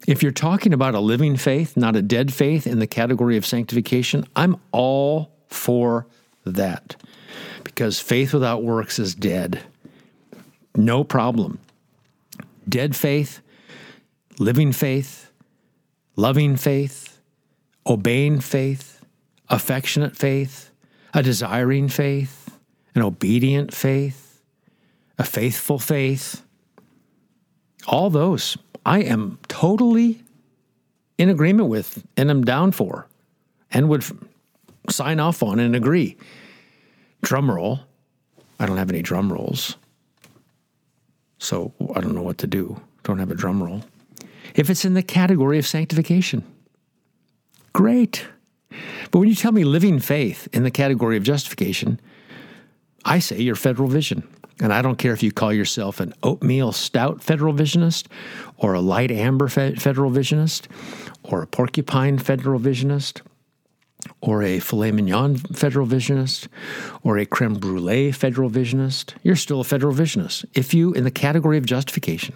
If 0.09 0.23
you're 0.23 0.31
talking 0.31 0.73
about 0.73 0.95
a 0.95 0.99
living 0.99 1.37
faith, 1.37 1.77
not 1.77 1.95
a 1.95 2.01
dead 2.01 2.33
faith 2.33 2.65
in 2.65 2.79
the 2.79 2.87
category 2.87 3.37
of 3.37 3.45
sanctification, 3.45 4.25
I'm 4.35 4.57
all 4.71 5.31
for 5.49 6.07
that 6.47 6.95
because 7.63 7.99
faith 7.99 8.33
without 8.33 8.63
works 8.63 8.97
is 8.97 9.13
dead. 9.13 9.61
No 10.75 11.03
problem. 11.03 11.59
Dead 12.67 12.95
faith, 12.95 13.41
living 14.39 14.71
faith, 14.71 15.31
loving 16.15 16.55
faith, 16.55 17.21
obeying 17.85 18.39
faith, 18.39 19.05
affectionate 19.47 20.17
faith, 20.17 20.71
a 21.13 21.21
desiring 21.21 21.87
faith, 21.87 22.57
an 22.95 23.03
obedient 23.03 23.75
faith, 23.75 24.41
a 25.19 25.23
faithful 25.23 25.77
faith. 25.77 26.41
All 27.87 28.09
those 28.09 28.57
I 28.85 28.99
am 28.99 29.39
totally 29.47 30.21
in 31.17 31.29
agreement 31.29 31.69
with 31.69 32.03
and 32.17 32.29
I'm 32.29 32.43
down 32.43 32.71
for 32.71 33.07
and 33.71 33.89
would 33.89 34.03
sign 34.89 35.19
off 35.19 35.43
on 35.43 35.59
and 35.59 35.75
agree. 35.75 36.17
Drum 37.21 37.51
roll. 37.51 37.81
I 38.59 38.65
don't 38.65 38.77
have 38.77 38.89
any 38.89 39.01
drum 39.01 39.31
rolls. 39.31 39.75
So 41.37 41.73
I 41.95 42.01
don't 42.01 42.15
know 42.15 42.21
what 42.21 42.37
to 42.39 42.47
do. 42.47 42.81
Don't 43.03 43.19
have 43.19 43.31
a 43.31 43.35
drum 43.35 43.63
roll. 43.63 43.83
If 44.55 44.69
it's 44.69 44.83
in 44.83 44.93
the 44.93 45.03
category 45.03 45.57
of 45.57 45.67
sanctification, 45.67 46.43
great. 47.73 48.25
But 49.11 49.19
when 49.19 49.29
you 49.29 49.35
tell 49.35 49.51
me 49.51 49.63
living 49.63 49.99
faith 49.99 50.47
in 50.51 50.63
the 50.63 50.71
category 50.71 51.17
of 51.17 51.23
justification, 51.23 51.99
I 53.05 53.19
say 53.19 53.39
you're 53.39 53.55
federal 53.55 53.87
vision. 53.87 54.27
And 54.61 54.73
I 54.73 54.81
don't 54.81 54.97
care 54.97 55.13
if 55.13 55.23
you 55.23 55.31
call 55.31 55.53
yourself 55.53 55.99
an 55.99 56.13
oatmeal 56.21 56.71
stout 56.71 57.23
federal 57.23 57.53
visionist 57.53 58.07
or 58.57 58.73
a 58.73 58.81
light 58.81 59.11
amber 59.11 59.47
federal 59.47 60.11
visionist 60.11 60.67
or 61.23 61.41
a 61.41 61.47
porcupine 61.47 62.17
federal 62.17 62.59
visionist 62.59 63.21
or 64.21 64.43
a 64.43 64.59
filet 64.59 64.91
mignon 64.91 65.37
federal 65.37 65.85
visionist 65.85 66.47
or 67.03 67.17
a 67.17 67.25
creme 67.25 67.55
brulee 67.55 68.11
federal 68.11 68.49
visionist, 68.49 69.13
you're 69.23 69.35
still 69.35 69.61
a 69.61 69.63
federal 69.63 69.93
visionist. 69.93 70.45
If 70.53 70.73
you, 70.73 70.93
in 70.93 71.03
the 71.03 71.11
category 71.11 71.57
of 71.57 71.65
justification, 71.65 72.35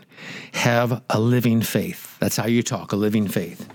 have 0.53 1.01
a 1.09 1.19
living 1.19 1.61
faith, 1.61 2.17
that's 2.19 2.37
how 2.37 2.47
you 2.47 2.63
talk, 2.63 2.91
a 2.91 2.97
living 2.97 3.27
faith. 3.27 3.67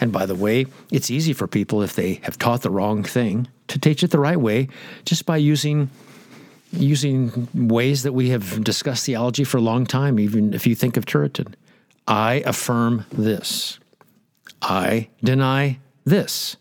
And 0.00 0.12
by 0.12 0.26
the 0.26 0.34
way, 0.34 0.66
it's 0.90 1.10
easy 1.10 1.32
for 1.32 1.46
people 1.46 1.82
if 1.82 1.94
they 1.94 2.14
have 2.22 2.38
taught 2.38 2.62
the 2.62 2.70
wrong 2.70 3.02
thing 3.02 3.48
to 3.68 3.78
teach 3.78 4.02
it 4.02 4.10
the 4.10 4.18
right 4.18 4.40
way 4.40 4.68
just 5.04 5.26
by 5.26 5.36
using 5.36 5.90
using 6.72 7.48
ways 7.54 8.02
that 8.04 8.12
we 8.12 8.30
have 8.30 8.62
discussed 8.62 9.06
theology 9.06 9.44
for 9.44 9.58
a 9.58 9.62
long 9.62 9.86
time, 9.86 10.18
even 10.18 10.54
if 10.54 10.66
you 10.66 10.74
think 10.74 10.96
of 10.96 11.04
Turretin. 11.04 11.54
I 12.06 12.42
affirm 12.46 13.06
this. 13.10 13.78
I 14.62 15.08
deny 15.22 15.78
this 16.04 16.56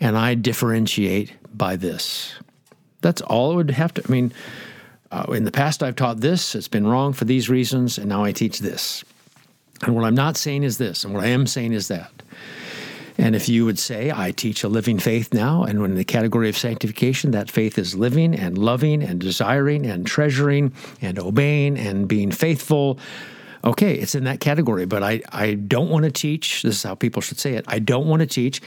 and 0.00 0.16
I 0.16 0.34
differentiate 0.34 1.32
by 1.56 1.76
this. 1.76 2.34
That's 3.00 3.20
all 3.22 3.52
it 3.52 3.56
would 3.56 3.70
have 3.70 3.94
to. 3.94 4.02
I 4.06 4.10
mean, 4.10 4.32
uh, 5.10 5.26
in 5.32 5.44
the 5.44 5.52
past 5.52 5.82
I've 5.82 5.96
taught 5.96 6.20
this, 6.20 6.54
it's 6.54 6.68
been 6.68 6.86
wrong 6.86 7.12
for 7.12 7.24
these 7.24 7.48
reasons, 7.48 7.98
and 7.98 8.08
now 8.08 8.24
I 8.24 8.32
teach 8.32 8.58
this. 8.58 9.04
And 9.82 9.94
what 9.94 10.04
I'm 10.04 10.14
not 10.14 10.36
saying 10.36 10.62
is 10.62 10.78
this, 10.78 11.04
and 11.04 11.14
what 11.14 11.24
I 11.24 11.28
am 11.28 11.46
saying 11.46 11.72
is 11.72 11.88
that. 11.88 12.10
And 13.16 13.36
if 13.36 13.48
you 13.48 13.64
would 13.64 13.78
say, 13.78 14.10
I 14.10 14.32
teach 14.32 14.64
a 14.64 14.68
living 14.68 14.98
faith 14.98 15.32
now, 15.32 15.62
and 15.62 15.80
when 15.80 15.92
in 15.92 15.96
the 15.96 16.04
category 16.04 16.48
of 16.48 16.58
sanctification, 16.58 17.30
that 17.30 17.50
faith 17.50 17.78
is 17.78 17.94
living 17.94 18.34
and 18.34 18.58
loving 18.58 19.02
and 19.02 19.20
desiring 19.20 19.86
and 19.86 20.06
treasuring 20.06 20.72
and 21.00 21.18
obeying 21.18 21.78
and 21.78 22.08
being 22.08 22.32
faithful, 22.32 22.98
okay, 23.64 23.94
it's 23.94 24.14
in 24.14 24.24
that 24.24 24.40
category. 24.40 24.84
But 24.84 25.02
I, 25.02 25.22
I 25.30 25.54
don't 25.54 25.90
want 25.90 26.04
to 26.04 26.10
teach, 26.10 26.62
this 26.62 26.76
is 26.76 26.82
how 26.82 26.96
people 26.96 27.22
should 27.22 27.38
say 27.38 27.54
it, 27.54 27.64
I 27.68 27.78
don't 27.78 28.06
want 28.06 28.20
to 28.20 28.26
teach 28.26 28.60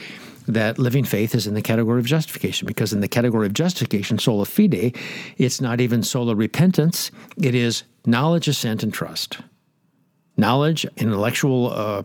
that 0.46 0.78
living 0.78 1.04
faith 1.04 1.34
is 1.34 1.46
in 1.46 1.52
the 1.52 1.60
category 1.60 2.00
of 2.00 2.06
justification 2.06 2.66
because 2.66 2.94
in 2.94 3.00
the 3.00 3.08
category 3.08 3.46
of 3.46 3.52
justification, 3.52 4.18
sola 4.18 4.46
fide, 4.46 4.96
it's 5.36 5.60
not 5.60 5.80
even 5.80 6.02
sola 6.02 6.34
repentance, 6.34 7.10
it 7.36 7.54
is 7.54 7.82
knowledge, 8.06 8.48
assent, 8.48 8.82
and 8.82 8.94
trust. 8.94 9.38
Knowledge, 10.38 10.86
intellectual 10.96 11.70
uh, 11.70 12.02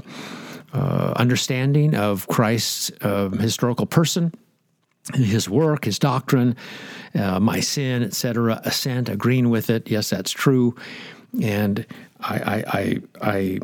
uh, 0.74 1.14
understanding 1.16 1.96
of 1.96 2.28
Christ's 2.28 2.92
uh, 3.02 3.30
historical 3.30 3.86
person, 3.86 4.34
his 5.14 5.48
work, 5.48 5.86
his 5.86 6.00
doctrine, 6.00 6.56
uh, 7.16 7.40
my 7.40 7.60
sin, 7.60 8.04
etc. 8.04 8.60
Assent, 8.64 9.10
agreeing 9.10 9.50
with 9.50 9.70
it. 9.70 9.90
Yes, 9.90 10.10
that's 10.10 10.32
true. 10.32 10.76
And 11.42 11.86
I, 12.22 12.36
I, 12.36 12.64
I, 12.68 13.02
I 13.22 13.60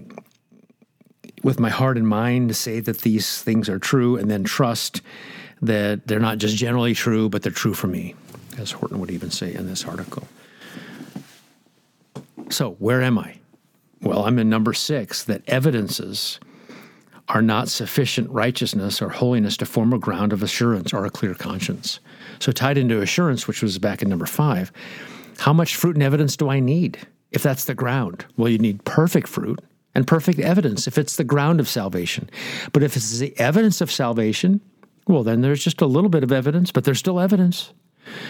with 1.44 1.60
my 1.60 1.70
heart 1.70 1.98
and 1.98 2.08
mind 2.08 2.56
say 2.56 2.80
that 2.80 3.00
these 3.00 3.42
things 3.42 3.70
are 3.70 3.80
true 3.80 4.18
and 4.18 4.30
then 4.30 4.44
trust 4.44 5.02
that 5.62 6.08
they're 6.08 6.20
not 6.20 6.38
just 6.38 6.56
generally 6.56 6.94
true, 6.94 7.30
but 7.30 7.44
they're 7.44 7.52
true 7.52 7.74
for 7.74 7.88
me, 7.88 8.16
as 8.58 8.72
Horton 8.72 9.00
would 9.00 9.12
even 9.12 9.32
say 9.32 9.54
in 9.54 9.68
this 9.68 9.86
article. 9.86 10.28
So, 12.50 12.72
where 12.74 13.02
am 13.02 13.18
I? 13.18 13.36
Well, 14.02 14.26
I'm 14.26 14.40
in 14.40 14.50
number 14.50 14.74
six 14.74 15.24
that 15.26 15.44
evidences 15.48 16.40
are 17.30 17.42
not 17.42 17.70
sufficient 17.70 18.30
righteousness 18.32 19.02
or 19.02 19.10
holiness 19.10 19.56
to 19.58 19.66
form 19.66 19.94
a 19.94 20.00
ground 20.00 20.34
of 20.34 20.42
assurance 20.42 20.94
or 20.94 21.06
a 21.06 21.12
clear 21.12 21.36
conscience. 21.36 22.00
So, 22.40 22.52
tied 22.52 22.78
into 22.78 23.02
assurance, 23.02 23.48
which 23.48 23.62
was 23.62 23.78
back 23.78 24.02
in 24.02 24.10
number 24.10 24.26
five, 24.26 24.72
how 25.38 25.54
much 25.54 25.76
fruit 25.76 25.96
and 25.96 26.04
evidence 26.04 26.36
do 26.36 26.50
I 26.50 26.60
need 26.60 27.00
if 27.32 27.44
that's 27.44 27.66
the 27.66 27.76
ground? 27.76 28.26
Well, 28.36 28.50
you 28.50 28.58
need 28.58 28.84
perfect 28.84 29.28
fruit 29.28 29.60
and 29.94 30.08
perfect 30.08 30.40
evidence 30.40 30.88
if 30.88 30.98
it's 30.98 31.16
the 31.16 31.24
ground 31.24 31.60
of 31.60 31.68
salvation. 31.68 32.30
But 32.74 32.84
if 32.84 32.96
it's 32.96 33.20
the 33.20 33.38
evidence 33.40 33.80
of 33.82 33.92
salvation, 33.92 34.60
well, 35.08 35.24
then 35.24 35.42
there's 35.42 35.64
just 35.64 35.82
a 35.82 35.88
little 35.88 36.10
bit 36.10 36.24
of 36.24 36.32
evidence, 36.32 36.72
but 36.72 36.84
there's 36.84 37.00
still 37.00 37.20
evidence. 37.20 37.74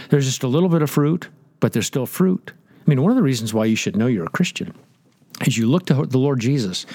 There's 0.09 0.25
just 0.25 0.43
a 0.43 0.47
little 0.47 0.69
bit 0.69 0.81
of 0.81 0.89
fruit, 0.89 1.29
but 1.59 1.73
there's 1.73 1.87
still 1.87 2.05
fruit. 2.05 2.51
I 2.85 2.89
mean, 2.89 3.01
one 3.01 3.11
of 3.11 3.17
the 3.17 3.23
reasons 3.23 3.53
why 3.53 3.65
you 3.65 3.75
should 3.75 3.95
know 3.95 4.07
you're 4.07 4.25
a 4.25 4.29
Christian 4.29 4.73
as 5.41 5.57
you 5.57 5.67
look 5.67 5.85
to 5.85 6.05
the 6.05 6.17
Lord 6.17 6.39
Jesus 6.39 6.85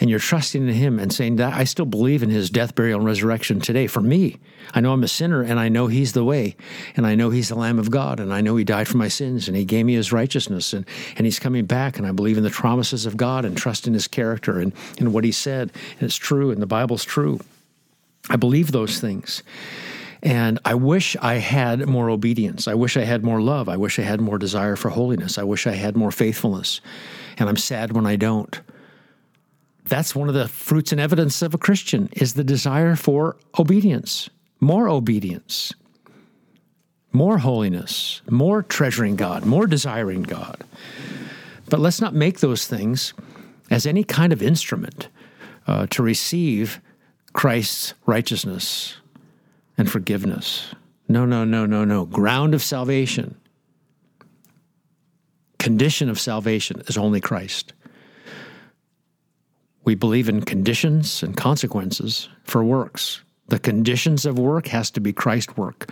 and 0.00 0.10
you're 0.10 0.18
trusting 0.18 0.68
in 0.68 0.74
Him 0.74 0.98
and 0.98 1.12
saying 1.12 1.36
that 1.36 1.54
I 1.54 1.64
still 1.64 1.86
believe 1.86 2.22
in 2.22 2.30
His 2.30 2.50
death, 2.50 2.74
burial, 2.74 2.98
and 2.98 3.06
resurrection 3.06 3.60
today. 3.60 3.86
For 3.86 4.00
me, 4.00 4.36
I 4.74 4.80
know 4.80 4.92
I'm 4.92 5.02
a 5.02 5.08
sinner 5.08 5.42
and 5.42 5.58
I 5.58 5.68
know 5.68 5.86
He's 5.86 6.12
the 6.12 6.24
way 6.24 6.56
and 6.96 7.06
I 7.06 7.14
know 7.14 7.30
He's 7.30 7.48
the 7.48 7.54
Lamb 7.54 7.78
of 7.78 7.90
God 7.90 8.20
and 8.20 8.32
I 8.32 8.40
know 8.40 8.56
He 8.56 8.64
died 8.64 8.88
for 8.88 8.96
my 8.98 9.08
sins 9.08 9.48
and 9.48 9.56
He 9.56 9.64
gave 9.64 9.86
me 9.86 9.94
His 9.94 10.12
righteousness 10.12 10.72
and, 10.72 10.86
and 11.16 11.26
He's 11.26 11.38
coming 11.38 11.64
back 11.64 11.98
and 11.98 12.06
I 12.06 12.12
believe 12.12 12.36
in 12.36 12.44
the 12.44 12.50
promises 12.50 13.06
of 13.06 13.16
God 13.16 13.44
and 13.44 13.56
trust 13.56 13.86
in 13.86 13.94
His 13.94 14.08
character 14.08 14.58
and, 14.60 14.72
and 14.98 15.12
what 15.12 15.24
He 15.24 15.32
said. 15.32 15.72
And 15.92 16.02
it's 16.02 16.16
true 16.16 16.50
and 16.50 16.60
the 16.60 16.66
Bible's 16.66 17.04
true. 17.04 17.40
I 18.30 18.36
believe 18.36 18.72
those 18.72 19.00
things. 19.00 19.42
And 20.22 20.58
I 20.64 20.74
wish 20.74 21.16
I 21.16 21.34
had 21.34 21.86
more 21.86 22.10
obedience. 22.10 22.66
I 22.66 22.74
wish 22.74 22.96
I 22.96 23.04
had 23.04 23.24
more 23.24 23.40
love. 23.40 23.68
I 23.68 23.76
wish 23.76 23.98
I 23.98 24.02
had 24.02 24.20
more 24.20 24.38
desire 24.38 24.76
for 24.76 24.88
holiness. 24.88 25.38
I 25.38 25.44
wish 25.44 25.66
I 25.66 25.72
had 25.72 25.96
more 25.96 26.10
faithfulness 26.10 26.80
and 27.38 27.48
I'm 27.48 27.56
sad 27.56 27.92
when 27.92 28.06
I 28.06 28.16
don't. 28.16 28.60
That's 29.86 30.14
one 30.14 30.28
of 30.28 30.34
the 30.34 30.48
fruits 30.48 30.92
and 30.92 31.00
evidence 31.00 31.40
of 31.40 31.54
a 31.54 31.58
Christian 31.58 32.08
is 32.12 32.34
the 32.34 32.44
desire 32.44 32.94
for 32.96 33.36
obedience, 33.58 34.28
more 34.60 34.88
obedience, 34.88 35.72
more 37.12 37.38
holiness, 37.38 38.20
more 38.28 38.62
treasuring 38.62 39.16
God, 39.16 39.46
more 39.46 39.66
desiring 39.66 40.22
God. 40.22 40.62
But 41.70 41.80
let's 41.80 42.00
not 42.00 42.14
make 42.14 42.40
those 42.40 42.66
things 42.66 43.14
as 43.70 43.86
any 43.86 44.04
kind 44.04 44.32
of 44.32 44.42
instrument 44.42 45.08
uh, 45.66 45.86
to 45.90 46.02
receive 46.02 46.80
Christ's 47.32 47.94
righteousness 48.04 48.96
and 49.78 49.90
forgiveness. 49.90 50.74
No, 51.08 51.24
no, 51.24 51.44
no, 51.44 51.64
no, 51.64 51.84
no. 51.84 52.04
Ground 52.04 52.52
of 52.52 52.62
salvation 52.62 53.36
condition 55.58 56.08
of 56.08 56.18
salvation 56.18 56.80
is 56.86 56.96
only 56.96 57.20
Christ. 57.20 57.72
We 59.84 59.94
believe 59.94 60.28
in 60.28 60.42
conditions 60.42 61.22
and 61.22 61.36
consequences 61.36 62.28
for 62.44 62.62
works. 62.64 63.22
The 63.48 63.58
conditions 63.58 64.24
of 64.26 64.38
work 64.38 64.66
has 64.68 64.90
to 64.92 65.00
be 65.00 65.12
Christ 65.12 65.56
work. 65.56 65.90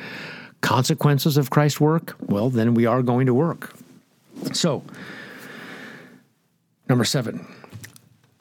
Consequences 0.60 1.36
of 1.36 1.50
Christ 1.50 1.80
work, 1.80 2.16
well, 2.20 2.50
then 2.50 2.74
we 2.74 2.86
are 2.86 3.02
going 3.02 3.26
to 3.26 3.34
work. 3.34 3.74
So, 4.52 4.82
number 6.88 7.04
seven, 7.04 7.46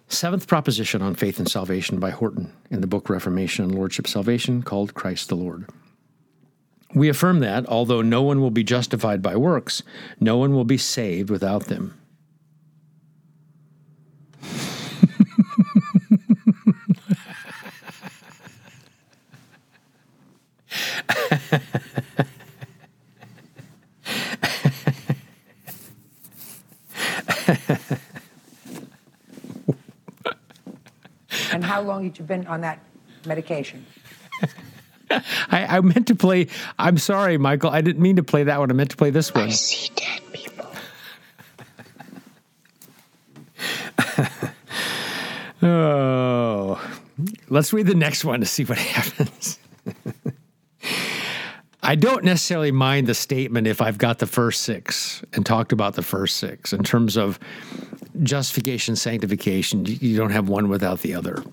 seventh 0.07 0.47
proposition 0.47 1.01
on 1.01 1.15
faith 1.15 1.39
and 1.39 1.49
salvation 1.49 1.99
by 1.99 2.11
Horton 2.11 2.53
in 2.69 2.81
the 2.81 2.87
book 2.87 3.09
Reformation 3.09 3.65
and 3.65 3.75
Lordship 3.75 4.07
Salvation 4.07 4.63
called 4.63 4.93
Christ 4.93 5.29
the 5.29 5.35
Lord. 5.35 5.69
We 6.93 7.09
affirm 7.09 7.39
that, 7.39 7.67
although 7.67 8.01
no 8.01 8.21
one 8.21 8.39
will 8.39 8.51
be 8.51 8.63
justified 8.63 9.21
by 9.21 9.35
works, 9.35 9.83
no 10.19 10.37
one 10.37 10.53
will 10.53 10.63
be 10.63 10.77
saved 10.77 11.29
without 11.29 11.65
them. 11.65 11.99
How 31.75 31.81
long 31.81 32.05
had 32.05 32.17
you 32.17 32.23
been 32.23 32.47
on 32.47 32.61
that 32.61 32.79
medication? 33.25 33.85
I, 35.11 35.77
I 35.77 35.81
meant 35.81 36.07
to 36.07 36.15
play. 36.15 36.47
I'm 36.79 36.97
sorry, 36.97 37.37
Michael. 37.37 37.69
I 37.69 37.81
didn't 37.81 38.01
mean 38.01 38.15
to 38.15 38.23
play 38.23 38.45
that 38.45 38.59
one. 38.59 38.71
I 38.71 38.73
meant 38.73 38.91
to 38.91 38.97
play 38.97 39.09
this 39.09 39.33
one. 39.33 39.47
I 39.47 39.49
see 39.49 39.91
dead 39.95 40.21
people. 40.31 40.67
Oh, 45.61 46.79
let's 47.49 47.73
read 47.73 47.87
the 47.87 47.95
next 47.95 48.23
one 48.23 48.39
to 48.39 48.45
see 48.45 48.65
what 48.65 48.77
happens. 48.97 49.57
I 51.81 51.95
don't 51.95 52.23
necessarily 52.23 52.71
mind 52.71 53.07
the 53.07 53.15
statement 53.15 53.65
if 53.65 53.81
I've 53.81 53.97
got 53.97 54.19
the 54.19 54.27
first 54.27 54.61
six 54.61 55.23
and 55.33 55.43
talked 55.43 55.71
about 55.71 55.95
the 55.95 56.03
first 56.03 56.37
six 56.37 56.71
in 56.71 56.83
terms 56.83 57.17
of 57.17 57.39
justification, 58.21 58.95
sanctification. 58.95 59.85
You 59.85 60.15
don't 60.17 60.31
have 60.31 60.49
one 60.49 60.69
without 60.69 60.99
the 60.99 61.15
other. 61.15 61.43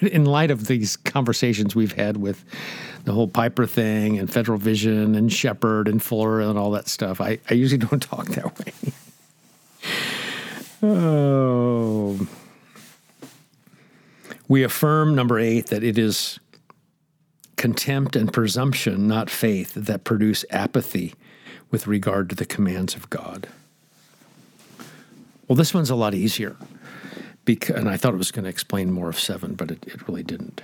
But 0.00 0.12
in 0.12 0.24
light 0.24 0.50
of 0.50 0.66
these 0.66 0.96
conversations 0.96 1.74
we've 1.74 1.92
had 1.92 2.16
with 2.16 2.44
the 3.04 3.12
whole 3.12 3.28
Piper 3.28 3.66
thing 3.66 4.18
and 4.18 4.32
Federal 4.32 4.58
Vision 4.58 5.14
and 5.14 5.32
Shepherd 5.32 5.88
and 5.88 6.02
Fuller 6.02 6.40
and 6.40 6.58
all 6.58 6.70
that 6.72 6.88
stuff, 6.88 7.20
I, 7.20 7.38
I 7.48 7.54
usually 7.54 7.78
don't 7.86 8.02
talk 8.02 8.28
that 8.28 8.58
way. 8.58 8.72
oh. 10.82 12.26
We 14.48 14.64
affirm, 14.64 15.14
number 15.14 15.38
eight, 15.38 15.66
that 15.66 15.84
it 15.84 15.96
is 15.96 16.40
contempt 17.56 18.16
and 18.16 18.32
presumption, 18.32 19.06
not 19.06 19.30
faith, 19.30 19.74
that 19.74 20.02
produce 20.02 20.44
apathy 20.50 21.14
with 21.70 21.86
regard 21.86 22.28
to 22.30 22.34
the 22.34 22.46
commands 22.46 22.96
of 22.96 23.08
God. 23.10 23.46
Well, 25.46 25.56
this 25.56 25.72
one's 25.74 25.90
a 25.90 25.94
lot 25.94 26.14
easier. 26.14 26.56
And 27.70 27.88
I 27.88 27.96
thought 27.96 28.14
it 28.14 28.18
was 28.18 28.30
going 28.30 28.44
to 28.44 28.50
explain 28.50 28.92
more 28.92 29.08
of 29.08 29.18
seven, 29.18 29.54
but 29.54 29.70
it, 29.70 29.84
it 29.86 30.06
really 30.06 30.22
didn't. 30.22 30.62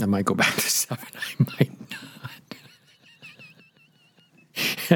I 0.00 0.06
might 0.06 0.24
go 0.24 0.34
back 0.34 0.54
to 0.54 0.60
seven. 0.60 1.06
I 1.14 1.20
might 1.58 1.70
not. 1.90 2.00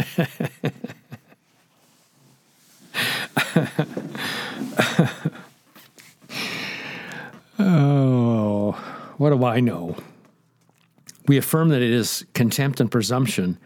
oh, 7.59 8.73
what 9.17 9.31
do 9.31 9.45
I 9.45 9.61
know? 9.61 9.97
We 11.27 11.37
affirm 11.37 11.71
that 11.71 11.83
it 11.83 11.91
is 11.91 12.25
contempt 12.35 12.81
and 12.81 12.91
presumption 12.91 13.59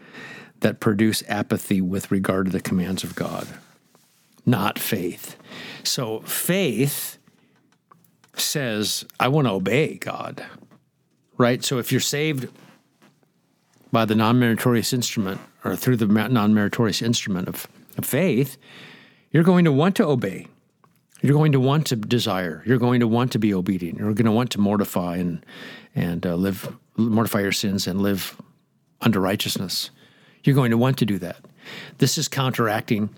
that 0.59 0.79
produce 0.79 1.23
apathy 1.27 1.81
with 1.81 2.11
regard 2.11 2.47
to 2.47 2.51
the 2.51 2.61
commands 2.61 3.03
of 3.03 3.15
God, 3.15 3.47
not 4.45 4.79
faith. 4.79 5.35
So 5.83 6.19
faith 6.21 7.14
says, 8.39 9.05
I 9.19 9.27
want 9.27 9.47
to 9.47 9.51
obey 9.51 9.97
God, 9.97 10.45
right? 11.37 11.63
So 11.63 11.77
if 11.77 11.91
you're 11.91 12.01
saved 12.01 12.47
by 13.91 14.05
the 14.05 14.15
non 14.15 14.39
meritorious 14.39 14.93
instrument 14.93 15.39
or 15.63 15.75
through 15.75 15.97
the 15.97 16.07
non 16.07 16.53
meritorious 16.53 17.01
instrument 17.01 17.47
of, 17.47 17.67
of 17.97 18.05
faith, 18.05 18.57
you're 19.31 19.43
going 19.43 19.65
to 19.65 19.71
want 19.71 19.95
to 19.97 20.05
obey. 20.05 20.47
You're 21.21 21.33
going 21.33 21.53
to 21.53 21.59
want 21.59 21.87
to 21.87 21.95
desire. 21.95 22.61
You're 22.65 22.77
going 22.77 22.99
to 22.99 23.07
want 23.07 23.31
to 23.31 23.39
be 23.39 23.53
obedient. 23.53 23.97
You're 23.97 24.13
going 24.13 24.25
to 24.25 24.31
want 24.31 24.51
to 24.51 24.59
mortify 24.59 25.17
and 25.17 25.45
and 25.95 26.25
uh, 26.25 26.35
live 26.35 26.75
mortify 26.97 27.41
your 27.41 27.51
sins 27.51 27.87
and 27.87 28.01
live 28.01 28.39
under 29.01 29.19
righteousness. 29.19 29.89
You're 30.43 30.55
going 30.55 30.71
to 30.71 30.77
want 30.77 30.97
to 30.99 31.05
do 31.05 31.17
that. 31.19 31.37
This 31.97 32.17
is 32.17 32.27
counteracting 32.27 33.09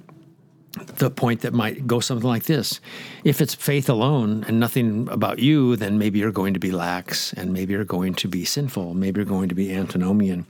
the 0.86 1.10
point 1.10 1.42
that 1.42 1.54
might 1.54 1.88
go 1.88 2.00
something 2.00 2.28
like 2.28 2.44
this. 2.44 2.80
If 3.24 3.42
it's 3.42 3.56
faith 3.56 3.90
alone 3.90 4.44
and 4.48 4.60
nothing 4.60 5.08
about 5.10 5.40
you, 5.40 5.76
then 5.76 5.98
maybe 5.98 6.20
you're 6.20 6.32
going 6.32 6.54
to 6.54 6.60
be 6.60 6.72
lax 6.72 7.34
and 7.34 7.54
maybe 7.54 7.74
you're 7.74 7.84
going 7.84 8.14
to 8.16 8.28
be 8.28 8.46
sinful. 8.46 8.94
Maybe 8.94 9.20
you're 9.20 9.26
going 9.26 9.50
to 9.50 9.56
be 9.56 9.74
antinomian. 9.74 10.46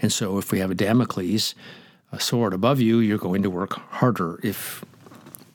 And 0.00 0.12
so 0.12 0.38
if 0.38 0.50
we 0.50 0.58
have 0.58 0.70
a 0.70 0.74
Damocles, 0.74 1.54
a 2.10 2.20
sword 2.20 2.52
above 2.52 2.80
you, 2.80 2.98
you're 2.98 3.18
going 3.18 3.42
to 3.42 3.50
work 3.50 3.74
harder. 3.90 4.38
If 4.42 4.84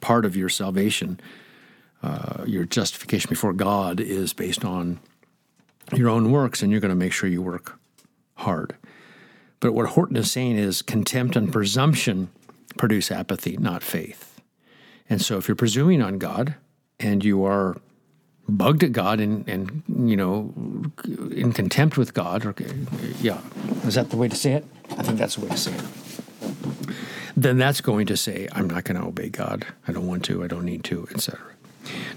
part 0.02 0.26
of 0.26 0.36
your 0.36 0.50
salvation, 0.50 1.20
uh, 2.02 2.44
your 2.46 2.66
justification 2.66 3.30
before 3.30 3.54
God 3.54 4.00
is 4.00 4.34
based 4.34 4.64
on 4.64 5.00
your 5.94 6.10
own 6.10 6.32
works, 6.32 6.62
and 6.62 6.72
you're 6.72 6.82
going 6.82 6.90
to 6.90 6.96
make 6.96 7.14
sure 7.14 7.30
you 7.30 7.42
work 7.42 7.80
hard. 8.36 8.76
But 9.60 9.74
what 9.74 9.88
Horton 9.88 10.18
is 10.18 10.32
saying 10.32 10.58
is 10.58 10.82
contempt 10.82 11.36
and 11.36 11.52
presumption 11.52 12.30
produce 12.78 13.12
apathy, 13.12 13.58
not 13.58 13.84
faith. 13.84 14.42
And 15.10 15.22
so 15.22 15.38
if 15.38 15.48
you're 15.48 15.56
presuming 15.56 16.02
on 16.02 16.18
God 16.18 16.56
and 17.00 17.24
you 17.24 17.46
are 17.46 17.78
bugged 18.50 18.84
at 18.84 18.92
God 18.92 19.20
and, 19.20 19.48
and 19.48 19.84
you 19.88 20.16
know, 20.16 20.54
in 21.32 21.52
contempt 21.54 21.98
with 21.98 22.14
God, 22.14 22.46
or, 22.46 22.56
yeah, 23.22 23.40
is 23.86 23.96
that 23.96 24.10
the 24.10 24.18
way 24.18 24.28
to 24.28 24.36
say 24.36 24.54
it? 24.54 24.66
I 24.92 25.04
think 25.04 25.18
that's 25.18 25.36
the 25.36 25.42
way 25.42 25.50
to 25.50 25.58
say 25.58 25.74
it. 25.74 25.84
Then 27.36 27.58
that's 27.58 27.82
going 27.82 28.08
to 28.08 28.18
say, 28.18 28.48
I'm 28.52 28.68
not 28.68 28.84
going 28.84 29.00
to 29.00 29.08
obey 29.08 29.30
God. 29.30 29.68
I 29.88 29.92
don't 29.92 30.08
want 30.08 30.24
to. 30.26 30.44
I 30.44 30.48
don't 30.48 30.66
need 30.66 30.84
to, 30.86 31.08
etc. 31.12 31.40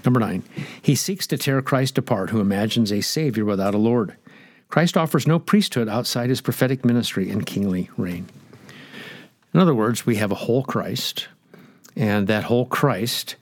Number 0.03 0.19
nine, 0.19 0.43
he 0.81 0.95
seeks 0.95 1.27
to 1.27 1.37
tear 1.37 1.61
Christ 1.61 1.97
apart 1.97 2.31
who 2.31 2.41
imagines 2.41 2.91
a 2.91 3.01
Savior 3.01 3.45
without 3.45 3.75
a 3.75 3.77
Lord. 3.77 4.15
Christ 4.67 4.97
offers 4.97 5.27
no 5.27 5.37
priesthood 5.37 5.89
outside 5.89 6.29
his 6.29 6.41
prophetic 6.41 6.83
ministry 6.83 7.29
and 7.29 7.45
kingly 7.45 7.89
reign. 7.97 8.27
In 9.53 9.59
other 9.59 9.75
words, 9.75 10.05
we 10.05 10.15
have 10.15 10.31
a 10.31 10.35
whole 10.35 10.63
Christ, 10.63 11.27
and 11.95 12.27
that 12.27 12.45
whole 12.45 12.65
Christ, 12.65 13.35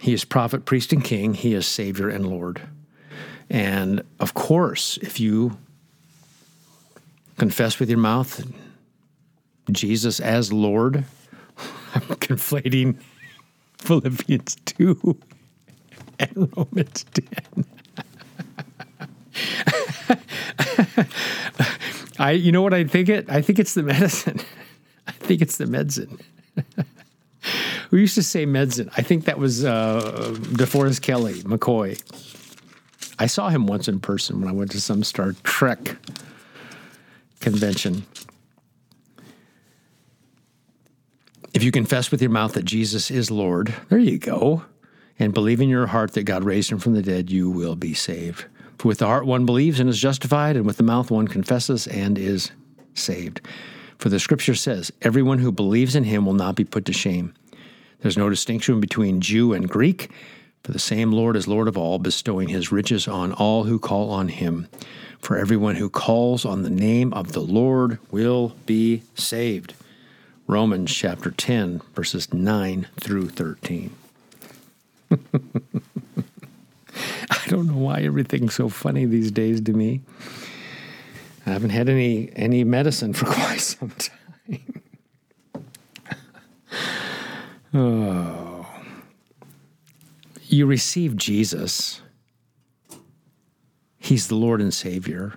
he 0.00 0.12
is 0.12 0.24
prophet, 0.24 0.64
priest, 0.64 0.92
and 0.92 1.02
king. 1.02 1.34
He 1.34 1.54
is 1.54 1.66
Savior 1.66 2.08
and 2.08 2.28
Lord. 2.28 2.60
And 3.48 4.02
of 4.20 4.34
course, 4.34 4.98
if 4.98 5.18
you 5.20 5.56
confess 7.38 7.78
with 7.78 7.88
your 7.88 7.98
mouth 7.98 8.44
Jesus 9.70 10.20
as 10.20 10.52
Lord, 10.52 11.04
I'm 11.94 12.02
conflating 12.02 13.00
Philippians 13.78 14.56
2 14.66 15.18
and 16.18 16.56
Romans 16.56 17.04
10. 17.14 17.64
I 22.18 22.30
you 22.32 22.52
know 22.52 22.62
what 22.62 22.72
I 22.72 22.84
think 22.84 23.08
it? 23.08 23.30
I 23.30 23.42
think 23.42 23.58
it's 23.58 23.74
the 23.74 23.82
medicine. 23.82 24.40
Think 25.26 25.42
it's 25.42 25.56
the 25.56 25.64
Medzin. 25.64 26.20
we 27.90 28.00
used 28.00 28.14
to 28.14 28.22
say 28.22 28.46
Medzin. 28.46 28.88
I 28.96 29.02
think 29.02 29.24
that 29.24 29.40
was 29.40 29.64
uh, 29.64 30.36
DeForest 30.38 31.02
Kelley, 31.02 31.42
McCoy. 31.42 32.00
I 33.18 33.26
saw 33.26 33.48
him 33.48 33.66
once 33.66 33.88
in 33.88 33.98
person 33.98 34.40
when 34.40 34.48
I 34.48 34.52
went 34.52 34.70
to 34.70 34.80
some 34.80 35.02
Star 35.02 35.34
Trek 35.42 35.96
convention. 37.40 38.06
If 41.52 41.64
you 41.64 41.72
confess 41.72 42.12
with 42.12 42.22
your 42.22 42.30
mouth 42.30 42.52
that 42.52 42.64
Jesus 42.64 43.10
is 43.10 43.28
Lord, 43.28 43.74
there 43.88 43.98
you 43.98 44.18
go, 44.18 44.64
and 45.18 45.34
believe 45.34 45.60
in 45.60 45.68
your 45.68 45.88
heart 45.88 46.12
that 46.12 46.22
God 46.22 46.44
raised 46.44 46.70
him 46.70 46.78
from 46.78 46.94
the 46.94 47.02
dead, 47.02 47.32
you 47.32 47.50
will 47.50 47.74
be 47.74 47.94
saved. 47.94 48.44
For 48.78 48.86
with 48.86 48.98
the 48.98 49.06
heart 49.06 49.26
one 49.26 49.44
believes 49.44 49.80
and 49.80 49.90
is 49.90 49.98
justified, 49.98 50.54
and 50.54 50.64
with 50.64 50.76
the 50.76 50.84
mouth 50.84 51.10
one 51.10 51.26
confesses 51.26 51.88
and 51.88 52.16
is 52.16 52.52
saved. 52.94 53.40
For 53.98 54.08
the 54.08 54.20
scripture 54.20 54.54
says, 54.54 54.92
Everyone 55.02 55.38
who 55.38 55.52
believes 55.52 55.96
in 55.96 56.04
him 56.04 56.26
will 56.26 56.34
not 56.34 56.54
be 56.54 56.64
put 56.64 56.84
to 56.86 56.92
shame. 56.92 57.34
There's 58.00 58.16
no 58.16 58.28
distinction 58.28 58.80
between 58.80 59.20
Jew 59.20 59.52
and 59.52 59.68
Greek, 59.68 60.10
for 60.62 60.72
the 60.72 60.78
same 60.78 61.12
Lord 61.12 61.36
is 61.36 61.48
Lord 61.48 61.68
of 61.68 61.78
all, 61.78 61.98
bestowing 61.98 62.48
his 62.48 62.72
riches 62.72 63.08
on 63.08 63.32
all 63.32 63.64
who 63.64 63.78
call 63.78 64.10
on 64.10 64.28
him. 64.28 64.68
For 65.20 65.38
everyone 65.38 65.76
who 65.76 65.88
calls 65.88 66.44
on 66.44 66.62
the 66.62 66.70
name 66.70 67.12
of 67.12 67.32
the 67.32 67.40
Lord 67.40 67.98
will 68.10 68.54
be 68.66 69.02
saved. 69.14 69.74
Romans 70.46 70.94
chapter 70.94 71.30
10, 71.30 71.82
verses 71.94 72.32
9 72.32 72.86
through 73.00 73.30
13. 73.30 73.90
I 75.10 75.18
don't 77.48 77.66
know 77.66 77.76
why 77.76 78.02
everything's 78.02 78.54
so 78.54 78.68
funny 78.68 79.04
these 79.04 79.30
days 79.30 79.60
to 79.62 79.72
me. 79.72 80.02
I 81.46 81.50
haven't 81.50 81.70
had 81.70 81.88
any 81.88 82.30
any 82.34 82.64
medicine 82.64 83.12
for 83.12 83.24
quite 83.32 83.60
some 83.60 83.90
time. 83.90 84.82
oh. 87.74 88.66
You 90.48 90.66
receive 90.66 91.16
Jesus. 91.16 92.00
He's 93.98 94.28
the 94.28 94.36
Lord 94.36 94.60
and 94.60 94.72
Savior. 94.72 95.34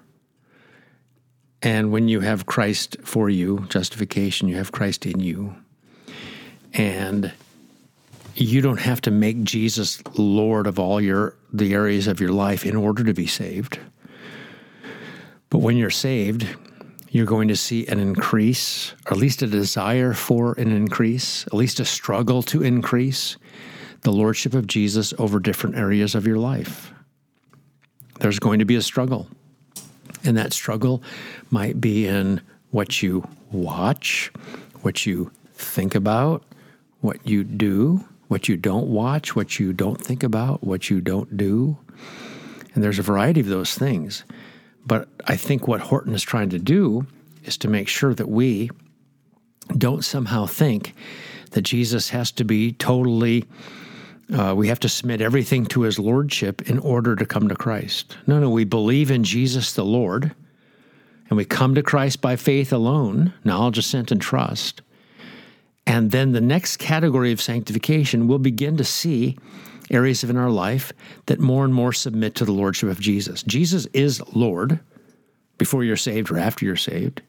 And 1.62 1.92
when 1.92 2.08
you 2.08 2.22
have 2.22 2.46
Christ 2.46 2.98
for 3.04 3.30
you, 3.30 3.66
justification, 3.70 4.48
you 4.48 4.56
have 4.58 4.72
Christ 4.72 5.06
in 5.06 5.20
you. 5.20 5.56
And 6.74 7.34
you 8.36 8.62
don't 8.62 8.80
have 8.80 9.02
to 9.02 9.12
make 9.12 9.44
Jesus 9.44 10.02
Lord 10.18 10.68
of 10.68 10.80
all 10.80 11.02
your 11.02 11.36
the 11.52 11.74
areas 11.74 12.08
of 12.08 12.22
your 12.22 12.32
life 12.32 12.66
in 12.66 12.76
order 12.76 13.04
to 13.04 13.14
be 13.14 13.28
saved. 13.28 13.80
But 15.50 15.60
when 15.60 15.78
you're 15.78 15.90
saved, 15.90 16.48
you're 17.10 17.26
going 17.26 17.48
to 17.48 17.56
see 17.56 17.88
an 17.88 18.00
increase, 18.00 18.94
or 19.08 19.14
at 19.14 19.18
least 19.18 19.42
a 19.42 19.48
desire 19.48 20.14
for 20.14 20.54
an 20.54 20.72
increase, 20.72 21.46
at 21.48 21.54
least 21.54 21.80
a 21.80 21.86
struggle 21.86 22.44
to 22.44 22.62
increase. 22.62 23.38
the 24.02 24.12
Lordship 24.12 24.54
of 24.54 24.68
Jesus 24.68 25.14
over 25.18 25.40
different 25.40 25.76
areas 25.76 26.16
of 26.16 26.26
your 26.26 26.38
life. 26.38 26.94
There's 28.20 28.40
going 28.40 28.60
to 28.60 28.66
be 28.66 28.76
a 28.76 28.82
struggle. 28.82 29.28
And 30.24 30.38
that 30.38 30.54
struggle 30.54 31.02
might 31.50 31.80
be 31.80 32.06
in 32.08 32.42
what 32.72 33.02
you 33.02 33.28
watch, 33.52 34.32
what 34.82 35.06
you 35.06 35.32
think 35.54 35.96
about, 35.96 36.44
what 37.02 37.26
you 37.26 37.44
do, 37.44 38.04
what 38.28 38.48
you 38.48 38.58
don't 38.58 38.88
watch, 38.88 39.36
what 39.36 39.60
you 39.60 39.74
don't 39.74 40.00
think 40.00 40.24
about, 40.24 40.64
what 40.64 40.90
you 40.90 41.02
don't 41.02 41.38
do. 41.38 41.78
And 42.74 42.84
there's 42.84 43.00
a 43.00 43.04
variety 43.04 43.40
of 43.40 43.48
those 43.48 43.74
things. 43.74 44.24
But 44.90 45.08
I 45.28 45.38
think 45.38 45.68
what 45.68 45.82
Horton 45.82 46.16
is 46.16 46.24
trying 46.24 46.50
to 46.50 46.58
do 46.58 47.06
is 47.44 47.60
to 47.60 47.68
make 47.68 47.88
sure 47.88 48.16
that 48.16 48.28
we 48.28 48.72
don't 49.78 50.04
somehow 50.04 50.48
think 50.48 50.96
that 51.52 51.62
Jesus 51.62 52.10
has 52.10 52.32
to 52.32 52.44
be 52.44 52.72
totally, 52.72 53.46
uh, 54.34 54.56
we 54.58 54.68
have 54.68 54.80
to 54.80 54.90
submit 54.90 55.22
everything 55.22 55.68
to 55.68 55.82
his 55.82 56.00
lordship 56.00 56.68
in 56.68 56.80
order 56.80 57.16
to 57.16 57.24
come 57.24 57.48
to 57.50 57.56
Christ. 57.56 58.18
No, 58.26 58.40
no, 58.40 58.50
we 58.50 58.64
believe 58.64 59.12
in 59.12 59.24
Jesus 59.24 59.74
the 59.74 59.86
Lord, 59.86 60.34
and 61.30 61.38
we 61.38 61.46
come 61.46 61.76
to 61.76 61.84
Christ 61.84 62.20
by 62.20 62.36
faith 62.36 62.74
alone, 62.74 63.32
knowledge, 63.44 63.78
assent, 63.78 64.12
and 64.12 64.20
trust. 64.20 64.82
And 65.86 66.10
then 66.10 66.32
the 66.32 66.42
next 66.42 66.78
category 66.78 67.32
of 67.32 67.40
sanctification, 67.40 68.28
we'll 68.28 68.40
begin 68.40 68.76
to 68.78 68.84
see 68.84 69.38
areas 69.90 70.24
of 70.24 70.30
in 70.30 70.38
our 70.38 70.50
life 70.50 70.94
that 71.26 71.40
more 71.40 71.66
and 71.66 71.74
more 71.74 71.94
submit 71.94 72.36
to 72.36 72.46
the 72.46 72.52
Lordship 72.52 72.90
of 72.90 73.00
Jesus. 73.00 73.44
Jesus 73.44 73.86
is 73.94 74.22
Lord 74.34 74.80
before 75.58 75.84
you're 75.84 75.98
saved 75.98 76.32
or 76.32 76.40
after 76.40 76.66
you're 76.66 76.76
saved. 76.76 77.22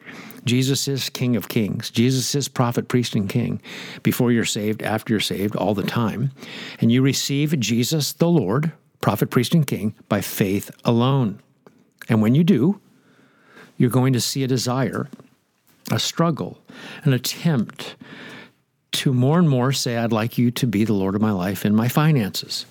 Jesus 0.45 0.89
is 0.89 1.11
King 1.11 1.37
of 1.37 1.49
Kings. 1.49 1.91
Jesus 1.91 2.35
is 2.35 2.49
prophet, 2.49 2.89
priest, 2.89 3.15
and 3.15 3.29
king 3.29 3.61
before 4.03 4.33
you're 4.33 4.45
saved, 4.45 4.83
after 4.83 5.13
you're 5.13 5.21
saved, 5.21 5.57
all 5.57 5.75
the 5.75 5.83
time. 5.83 6.31
And 6.81 6.91
you 6.91 7.03
receive 7.03 7.59
Jesus 7.61 8.13
the 8.13 8.29
Lord, 8.29 8.73
prophet, 9.01 9.31
priest, 9.31 9.55
and 9.55 9.67
king 9.67 9.95
by 10.09 10.23
faith 10.23 10.71
alone. 10.85 11.41
And 12.09 12.23
when 12.23 12.35
you 12.35 12.45
do, 12.45 12.81
you're 13.77 13.91
going 13.91 14.13
to 14.13 14.21
see 14.21 14.45
a 14.45 14.49
desire, 14.49 15.09
a 15.91 15.99
struggle, 15.99 16.63
an 17.05 17.13
attempt 17.13 17.97
to 19.01 19.15
more 19.15 19.39
and 19.39 19.49
more 19.49 19.73
say, 19.73 19.97
I'd 19.97 20.13
like 20.13 20.37
you 20.37 20.51
to 20.51 20.67
be 20.67 20.85
the 20.85 20.93
Lord 20.93 21.15
of 21.15 21.23
my 21.23 21.31
life 21.31 21.65
in 21.65 21.75
my 21.75 21.89
finances. 21.89 22.67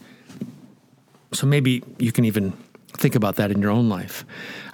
So 1.33 1.47
maybe 1.47 1.83
you 1.97 2.11
can 2.11 2.23
even 2.23 2.53
think 2.93 3.15
about 3.15 3.37
that 3.37 3.49
in 3.49 3.63
your 3.63 3.71
own 3.71 3.89
life. 3.89 4.25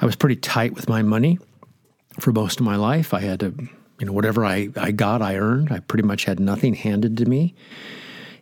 I 0.02 0.06
was 0.06 0.18
pretty 0.18 0.36
tight 0.36 0.76
with 0.76 0.90
my 0.90 1.02
money 1.02 1.40
for 2.20 2.34
most 2.34 2.60
of 2.60 2.66
my 2.66 2.76
life. 2.76 3.14
I 3.14 3.22
had 3.22 3.40
to, 3.40 3.54
you 4.00 4.06
know, 4.06 4.12
whatever 4.12 4.44
I, 4.44 4.68
I 4.76 4.92
got, 4.92 5.22
I 5.22 5.38
earned. 5.38 5.72
I 5.72 5.80
pretty 5.80 6.04
much 6.04 6.26
had 6.26 6.42
nothing 6.42 6.74
handed 6.74 7.16
to 7.20 7.26
me. 7.26 7.56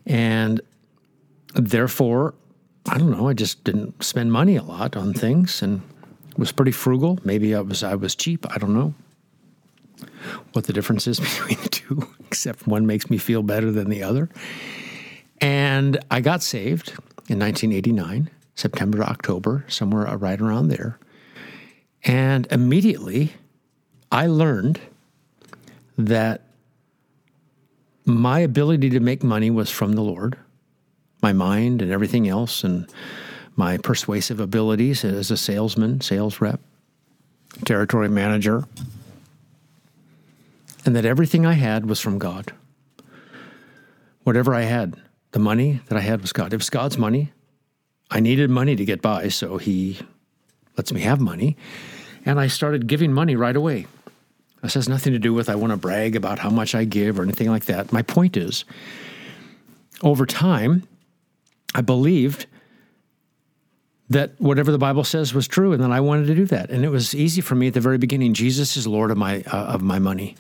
And 0.07 0.59
therefore, 1.53 2.33
I 2.89 2.97
don't 2.97 3.11
know, 3.11 3.29
I 3.29 3.33
just 3.33 3.63
didn't 3.63 4.03
spend 4.03 4.31
money 4.31 4.55
a 4.55 4.63
lot 4.63 4.97
on 4.97 5.13
things 5.13 5.61
and 5.61 5.83
was 6.35 6.51
pretty 6.51 6.71
frugal. 6.71 7.19
Maybe 7.23 7.53
I 7.53 7.61
was 7.61 7.83
I 7.83 7.93
was 7.93 8.15
cheap, 8.15 8.47
I 8.49 8.57
don't 8.57 8.73
know 8.73 8.95
what 10.53 10.65
the 10.65 10.73
difference 10.73 11.07
is 11.07 11.19
between 11.19 11.57
the 11.61 11.69
two, 11.69 12.07
except 12.25 12.67
one 12.67 12.85
makes 12.85 13.09
me 13.09 13.17
feel 13.17 13.43
better 13.43 13.71
than 13.71 13.89
the 13.89 14.03
other. 14.03 14.29
And 15.41 15.99
I 16.09 16.21
got 16.21 16.41
saved 16.41 16.89
in 17.29 17.39
1989, 17.39 18.29
September 18.55 18.99
to 18.99 19.03
October, 19.03 19.65
somewhere 19.67 20.07
uh, 20.07 20.15
right 20.15 20.39
around 20.39 20.69
there. 20.69 20.99
And 22.03 22.47
immediately 22.51 23.33
I 24.11 24.27
learned 24.27 24.79
that 25.97 26.41
my 28.05 28.39
ability 28.39 28.89
to 28.91 28.99
make 28.99 29.23
money 29.23 29.49
was 29.49 29.69
from 29.69 29.93
the 29.93 30.01
Lord, 30.01 30.37
my 31.21 31.33
mind 31.33 31.81
and 31.81 31.91
everything 31.91 32.27
else, 32.27 32.63
and 32.63 32.87
my 33.55 33.77
persuasive 33.77 34.39
abilities 34.39 35.05
as 35.05 35.31
a 35.31 35.37
salesman, 35.37 36.01
sales 36.01 36.41
rep, 36.41 36.59
territory 37.65 38.09
manager, 38.09 38.65
and 40.85 40.95
that 40.95 41.05
everything 41.05 41.45
I 41.45 41.53
had 41.53 41.85
was 41.85 41.99
from 41.99 42.17
God. 42.17 42.53
Whatever 44.23 44.53
I 44.53 44.61
had, 44.61 44.95
the 45.31 45.39
money 45.39 45.81
that 45.87 45.97
I 45.97 46.01
had 46.01 46.21
was 46.21 46.33
God. 46.33 46.53
It 46.53 46.57
was 46.57 46.69
God's 46.69 46.97
money. 46.97 47.31
I 48.09 48.19
needed 48.19 48.49
money 48.49 48.75
to 48.75 48.85
get 48.85 49.01
by, 49.01 49.27
so 49.29 49.57
He 49.57 49.99
lets 50.77 50.91
me 50.93 51.01
have 51.01 51.19
money. 51.19 51.57
And 52.25 52.39
I 52.39 52.47
started 52.47 52.87
giving 52.87 53.11
money 53.11 53.35
right 53.35 53.55
away. 53.55 53.87
This 54.61 54.75
has 54.75 54.87
nothing 54.87 55.11
to 55.11 55.19
do 55.19 55.33
with 55.33 55.49
I 55.49 55.55
want 55.55 55.71
to 55.71 55.77
brag 55.77 56.15
about 56.15 56.39
how 56.39 56.49
much 56.49 56.73
I 56.73 56.85
give 56.85 57.19
or 57.19 57.23
anything 57.23 57.49
like 57.49 57.65
that. 57.65 57.91
My 57.91 58.01
point 58.01 58.37
is, 58.37 58.63
over 60.01 60.25
time, 60.25 60.87
I 61.75 61.81
believed 61.81 62.45
that 64.09 64.39
whatever 64.39 64.71
the 64.71 64.77
Bible 64.77 65.03
says 65.03 65.33
was 65.33 65.47
true, 65.47 65.73
and 65.73 65.83
then 65.83 65.91
I 65.91 65.99
wanted 65.99 66.27
to 66.27 66.35
do 66.35 66.45
that. 66.45 66.69
And 66.69 66.85
it 66.85 66.89
was 66.89 67.13
easy 67.15 67.41
for 67.41 67.55
me 67.55 67.67
at 67.67 67.73
the 67.73 67.81
very 67.81 67.97
beginning. 67.97 68.33
Jesus 68.33 68.77
is 68.77 68.87
Lord 68.87 69.11
of 69.11 69.17
my 69.17 69.41
uh, 69.47 69.73
of 69.73 69.81
my 69.81 69.99
money 69.99 70.35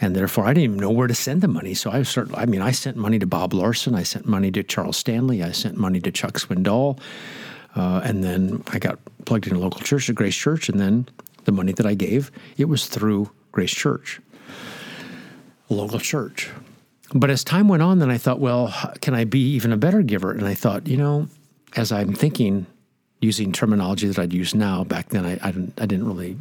and 0.00 0.14
therefore 0.14 0.44
I 0.44 0.48
didn't 0.48 0.64
even 0.64 0.76
know 0.78 0.90
where 0.90 1.06
to 1.06 1.14
send 1.14 1.40
the 1.40 1.48
money. 1.48 1.74
So 1.74 1.90
I 1.90 2.02
started. 2.02 2.34
I 2.34 2.46
mean, 2.46 2.62
I 2.62 2.70
sent 2.70 2.96
money 2.96 3.18
to 3.18 3.26
Bob 3.26 3.54
Larson, 3.54 3.94
I 3.94 4.02
sent 4.02 4.26
money 4.26 4.50
to 4.52 4.62
Charles 4.62 4.96
Stanley, 4.96 5.42
I 5.42 5.52
sent 5.52 5.76
money 5.76 6.00
to 6.00 6.10
Chuck 6.10 6.34
Swindoll, 6.34 6.98
uh, 7.74 8.00
and 8.04 8.22
then 8.22 8.62
I 8.68 8.78
got 8.78 8.98
plugged 9.24 9.46
in 9.46 9.56
a 9.56 9.58
local 9.58 9.80
church, 9.80 10.08
a 10.08 10.12
Grace 10.12 10.36
Church, 10.36 10.68
and 10.68 10.80
then 10.80 11.08
the 11.44 11.52
money 11.52 11.72
that 11.72 11.86
I 11.86 11.94
gave 11.94 12.30
it 12.56 12.66
was 12.66 12.86
through 12.86 13.30
Grace 13.52 13.72
Church, 13.74 14.20
local 15.68 16.00
church. 16.00 16.50
But 17.14 17.30
as 17.30 17.44
time 17.44 17.68
went 17.68 17.82
on, 17.82 18.00
then 18.00 18.10
I 18.10 18.18
thought, 18.18 18.40
well, 18.40 18.74
can 19.00 19.14
I 19.14 19.24
be 19.24 19.40
even 19.54 19.72
a 19.72 19.76
better 19.76 20.02
giver? 20.02 20.32
And 20.32 20.46
I 20.46 20.54
thought, 20.54 20.88
you 20.88 20.96
know, 20.96 21.28
as 21.76 21.92
I'm 21.92 22.12
thinking, 22.12 22.66
using 23.20 23.52
terminology 23.52 24.08
that 24.08 24.18
I'd 24.18 24.32
use 24.32 24.54
now, 24.54 24.84
back 24.84 25.10
then 25.10 25.24
I, 25.24 25.38
I, 25.42 25.52
didn't, 25.52 25.80
I 25.80 25.86
didn't 25.86 26.06
really 26.06 26.36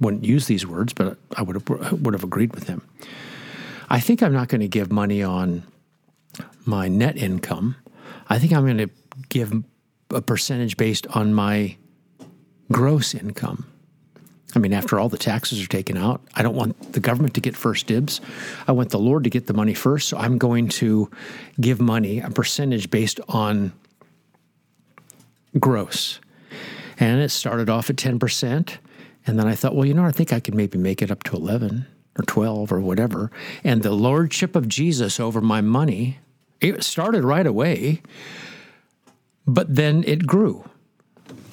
wouldn't 0.00 0.24
use 0.24 0.46
these 0.46 0.66
words, 0.66 0.92
but 0.92 1.18
I 1.36 1.42
would 1.42 1.56
have, 1.56 2.02
would 2.02 2.14
have 2.14 2.24
agreed 2.24 2.54
with 2.54 2.68
him. 2.68 2.82
I 3.88 4.00
think 4.00 4.22
I'm 4.22 4.32
not 4.32 4.48
going 4.48 4.60
to 4.60 4.68
give 4.68 4.92
money 4.92 5.22
on 5.22 5.64
my 6.64 6.88
net 6.88 7.16
income. 7.16 7.76
I 8.28 8.38
think 8.38 8.52
I'm 8.52 8.64
going 8.64 8.78
to 8.78 8.90
give 9.28 9.52
a 10.10 10.20
percentage 10.20 10.76
based 10.76 11.06
on 11.08 11.34
my 11.34 11.76
gross 12.70 13.14
income. 13.14 13.66
I 14.54 14.58
mean, 14.60 14.72
after 14.72 14.98
all 14.98 15.08
the 15.08 15.18
taxes 15.18 15.62
are 15.62 15.68
taken 15.68 15.96
out, 15.96 16.22
I 16.34 16.42
don't 16.42 16.54
want 16.54 16.92
the 16.92 17.00
government 17.00 17.34
to 17.34 17.40
get 17.40 17.54
first 17.54 17.86
dibs. 17.86 18.20
I 18.66 18.72
want 18.72 18.90
the 18.90 18.98
Lord 18.98 19.24
to 19.24 19.30
get 19.30 19.46
the 19.46 19.52
money 19.52 19.74
first. 19.74 20.08
So 20.08 20.16
I'm 20.16 20.38
going 20.38 20.68
to 20.68 21.10
give 21.60 21.80
money, 21.80 22.20
a 22.20 22.30
percentage 22.30 22.90
based 22.90 23.20
on 23.28 23.72
gross. 25.58 26.20
And 26.98 27.20
it 27.20 27.28
started 27.28 27.68
off 27.68 27.90
at 27.90 27.96
10%. 27.96 28.78
And 29.28 29.38
then 29.38 29.46
I 29.46 29.54
thought, 29.54 29.74
well, 29.74 29.86
you 29.86 29.94
know, 29.94 30.04
I 30.04 30.10
think 30.10 30.32
I 30.32 30.40
could 30.40 30.54
maybe 30.54 30.78
make 30.78 31.02
it 31.02 31.10
up 31.10 31.22
to 31.24 31.36
11 31.36 31.86
or 32.18 32.24
12 32.24 32.72
or 32.72 32.80
whatever. 32.80 33.30
And 33.62 33.82
the 33.82 33.92
lordship 33.92 34.56
of 34.56 34.68
Jesus 34.68 35.20
over 35.20 35.40
my 35.40 35.60
money, 35.60 36.18
it 36.60 36.82
started 36.82 37.24
right 37.24 37.46
away, 37.46 38.02
but 39.46 39.74
then 39.74 40.02
it 40.06 40.26
grew. 40.26 40.68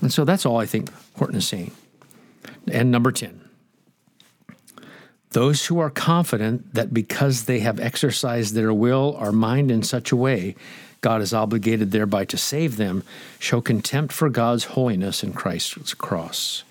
And 0.02 0.12
so 0.12 0.26
that's 0.26 0.46
all 0.46 0.58
I 0.58 0.66
think 0.66 0.92
Horton 1.18 1.38
is 1.38 1.48
saying. 1.48 1.72
And 2.72 2.92
number 2.92 3.12
10 3.12 3.42
those 5.32 5.66
who 5.66 5.80
are 5.80 5.90
confident 5.90 6.76
that 6.76 6.94
because 6.94 7.44
they 7.44 7.60
have 7.60 7.78
exercised 7.78 8.54
their 8.54 8.74
will 8.74 9.18
or 9.20 9.34
mind 9.34 9.70
in 9.70 9.84
such 9.84 10.14
a 10.14 10.16
way, 10.16 10.56
God 11.02 11.22
is 11.22 11.34
obligated 11.34 11.92
thereby 11.92 12.24
to 12.24 12.38
save 12.38 12.78
them, 12.78 13.04
show 13.38 13.60
contempt 13.60 14.14
for 14.14 14.30
God's 14.30 14.64
holiness 14.64 15.24
in 15.24 15.34
Christ's 15.34 15.94
cross. 15.94 16.64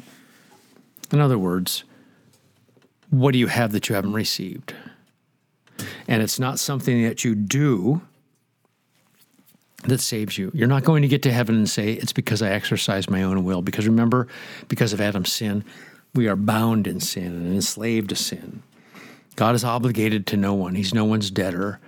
In 1.13 1.21
other 1.21 1.39
words, 1.39 1.85
what 3.11 3.33
do 3.33 3.39
you 3.39 3.47
have 3.47 3.73
that 3.73 3.89
you 3.89 3.95
haven't 3.95 4.13
received? 4.13 4.75
And 6.09 6.23
it's 6.23 6.39
not 6.39 6.59
something 6.59 7.03
that 7.05 7.25
you 7.25 7.35
do 7.35 8.03
that 9.85 10.01
saves 10.01 10.39
you. 10.39 10.51
You're 10.55 10.69
not 10.69 10.85
going 10.85 11.03
to 11.03 11.09
get 11.09 11.23
to 11.23 11.33
heaven 11.33 11.57
and 11.57 11.69
say, 11.69 11.93
It's 11.93 12.13
because 12.13 12.43
I 12.43 12.51
exercised 12.51 13.11
my 13.11 13.23
own 13.23 13.45
will. 13.45 13.63
Because 13.63 13.87
remember, 13.87 14.29
because 14.69 14.93
of 14.93 15.01
Adam's 15.01 15.33
sin, 15.33 15.65
we 16.15 16.29
are 16.29 16.37
bound 16.37 16.87
in 16.87 17.01
sin 17.01 17.27
and 17.27 17.55
enslaved 17.55 18.11
to 18.11 18.17
sin. 18.17 18.63
God 19.37 19.55
is 19.55 19.65
obligated 19.65 20.27
to 20.29 20.37
no 20.37 20.55
one. 20.55 20.77
He's 20.77 20.95
no 20.95 21.05
one's 21.05 21.31
debtor. 21.31 21.81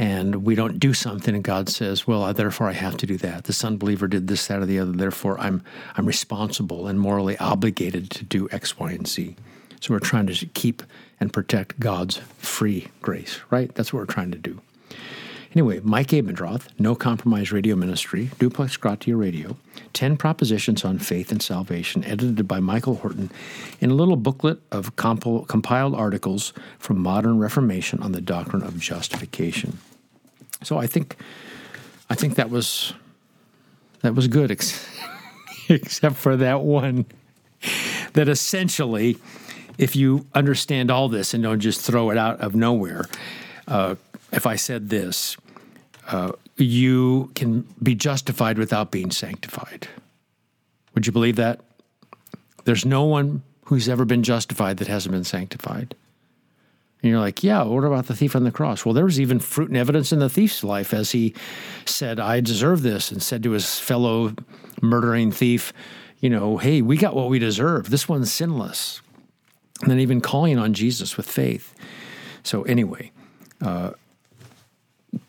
And 0.00 0.46
we 0.46 0.54
don't 0.54 0.80
do 0.80 0.94
something 0.94 1.34
and 1.34 1.44
God 1.44 1.68
says, 1.68 2.06
Well, 2.06 2.32
therefore 2.32 2.70
I 2.70 2.72
have 2.72 2.96
to 2.96 3.06
do 3.06 3.18
that. 3.18 3.44
This 3.44 3.62
unbeliever 3.62 4.08
did 4.08 4.28
this, 4.28 4.46
that, 4.46 4.60
or 4.60 4.64
the 4.64 4.78
other. 4.78 4.92
Therefore 4.92 5.38
I'm 5.38 5.62
I'm 5.94 6.06
responsible 6.06 6.86
and 6.86 6.98
morally 6.98 7.36
obligated 7.36 8.08
to 8.12 8.24
do 8.24 8.48
X, 8.50 8.78
Y, 8.78 8.92
and 8.92 9.06
Z. 9.06 9.36
So 9.78 9.92
we're 9.92 10.00
trying 10.00 10.26
to 10.28 10.46
keep 10.46 10.82
and 11.20 11.30
protect 11.30 11.78
God's 11.78 12.16
free 12.38 12.88
grace, 13.02 13.40
right? 13.50 13.74
That's 13.74 13.92
what 13.92 13.98
we're 14.00 14.06
trying 14.06 14.30
to 14.30 14.38
do. 14.38 14.62
Anyway, 15.52 15.80
Mike 15.82 16.08
Abendroth, 16.08 16.68
No 16.78 16.94
Compromise 16.94 17.52
Radio 17.52 17.76
Ministry, 17.76 18.30
Duplex 18.38 18.78
Gratia 18.78 19.16
Radio, 19.16 19.58
10 19.92 20.16
Propositions 20.16 20.82
on 20.82 20.98
Faith 20.98 21.30
and 21.30 21.42
Salvation, 21.42 22.04
edited 22.04 22.48
by 22.48 22.60
Michael 22.60 22.94
Horton, 22.94 23.30
in 23.80 23.90
a 23.90 23.94
little 23.94 24.16
booklet 24.16 24.60
of 24.72 24.96
comp- 24.96 25.48
compiled 25.48 25.94
articles 25.94 26.54
from 26.78 27.00
modern 27.00 27.38
Reformation 27.38 28.00
on 28.00 28.12
the 28.12 28.22
doctrine 28.22 28.62
of 28.62 28.78
justification. 28.78 29.78
So 30.62 30.78
I 30.78 30.86
think 30.86 31.16
I 32.08 32.14
think 32.14 32.34
that 32.34 32.50
was 32.50 32.92
that 34.02 34.14
was 34.14 34.28
good, 34.28 34.50
ex- 34.50 34.86
except 35.68 36.16
for 36.16 36.36
that 36.36 36.60
one. 36.60 37.06
That 38.14 38.28
essentially, 38.28 39.18
if 39.78 39.94
you 39.94 40.26
understand 40.34 40.90
all 40.90 41.08
this 41.08 41.34
and 41.34 41.42
don't 41.42 41.60
just 41.60 41.80
throw 41.80 42.10
it 42.10 42.18
out 42.18 42.40
of 42.40 42.54
nowhere, 42.54 43.06
uh, 43.68 43.94
if 44.32 44.46
I 44.46 44.56
said 44.56 44.88
this, 44.88 45.36
uh, 46.08 46.32
you 46.56 47.30
can 47.34 47.66
be 47.82 47.94
justified 47.94 48.58
without 48.58 48.90
being 48.90 49.10
sanctified. 49.10 49.88
Would 50.94 51.06
you 51.06 51.12
believe 51.12 51.36
that? 51.36 51.60
There's 52.64 52.84
no 52.84 53.04
one 53.04 53.42
who's 53.64 53.88
ever 53.88 54.04
been 54.04 54.22
justified 54.22 54.78
that 54.78 54.88
hasn't 54.88 55.12
been 55.12 55.24
sanctified. 55.24 55.94
And 57.02 57.10
you're 57.10 57.20
like, 57.20 57.42
yeah, 57.42 57.62
what 57.62 57.84
about 57.84 58.06
the 58.06 58.14
thief 58.14 58.36
on 58.36 58.44
the 58.44 58.50
cross? 58.50 58.84
Well, 58.84 58.92
there 58.92 59.04
was 59.04 59.18
even 59.18 59.40
fruit 59.40 59.68
and 59.68 59.76
evidence 59.76 60.12
in 60.12 60.18
the 60.18 60.28
thief's 60.28 60.62
life 60.62 60.92
as 60.92 61.12
he 61.12 61.34
said, 61.86 62.20
I 62.20 62.40
deserve 62.40 62.82
this, 62.82 63.10
and 63.10 63.22
said 63.22 63.42
to 63.44 63.52
his 63.52 63.78
fellow 63.78 64.34
murdering 64.82 65.32
thief, 65.32 65.72
you 66.18 66.28
know, 66.28 66.58
hey, 66.58 66.82
we 66.82 66.98
got 66.98 67.16
what 67.16 67.30
we 67.30 67.38
deserve. 67.38 67.88
This 67.88 68.08
one's 68.08 68.30
sinless. 68.30 69.00
And 69.80 69.90
then 69.90 70.00
even 70.00 70.20
calling 70.20 70.58
on 70.58 70.74
Jesus 70.74 71.16
with 71.16 71.26
faith. 71.26 71.74
So, 72.42 72.62
anyway, 72.64 73.12
uh, 73.62 73.92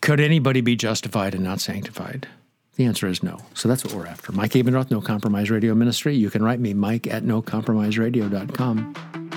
could 0.02 0.20
anybody 0.20 0.60
be 0.60 0.76
justified 0.76 1.34
and 1.34 1.44
not 1.44 1.62
sanctified? 1.62 2.28
The 2.76 2.86
answer 2.86 3.08
is 3.08 3.24
no. 3.24 3.38
So 3.54 3.70
that's 3.70 3.86
what 3.86 3.94
we're 3.94 4.08
after. 4.08 4.32
Mike 4.32 4.52
Abendroth, 4.52 4.92
No 4.92 5.02
Compromise 5.02 5.50
Radio 5.50 5.76
Ministry. 5.76 6.16
You 6.16 6.30
can 6.30 6.44
write 6.44 6.60
me, 6.60 6.74
mike 6.74 7.08
at 7.08 7.24
nocompromiseradio.com. 7.24 9.31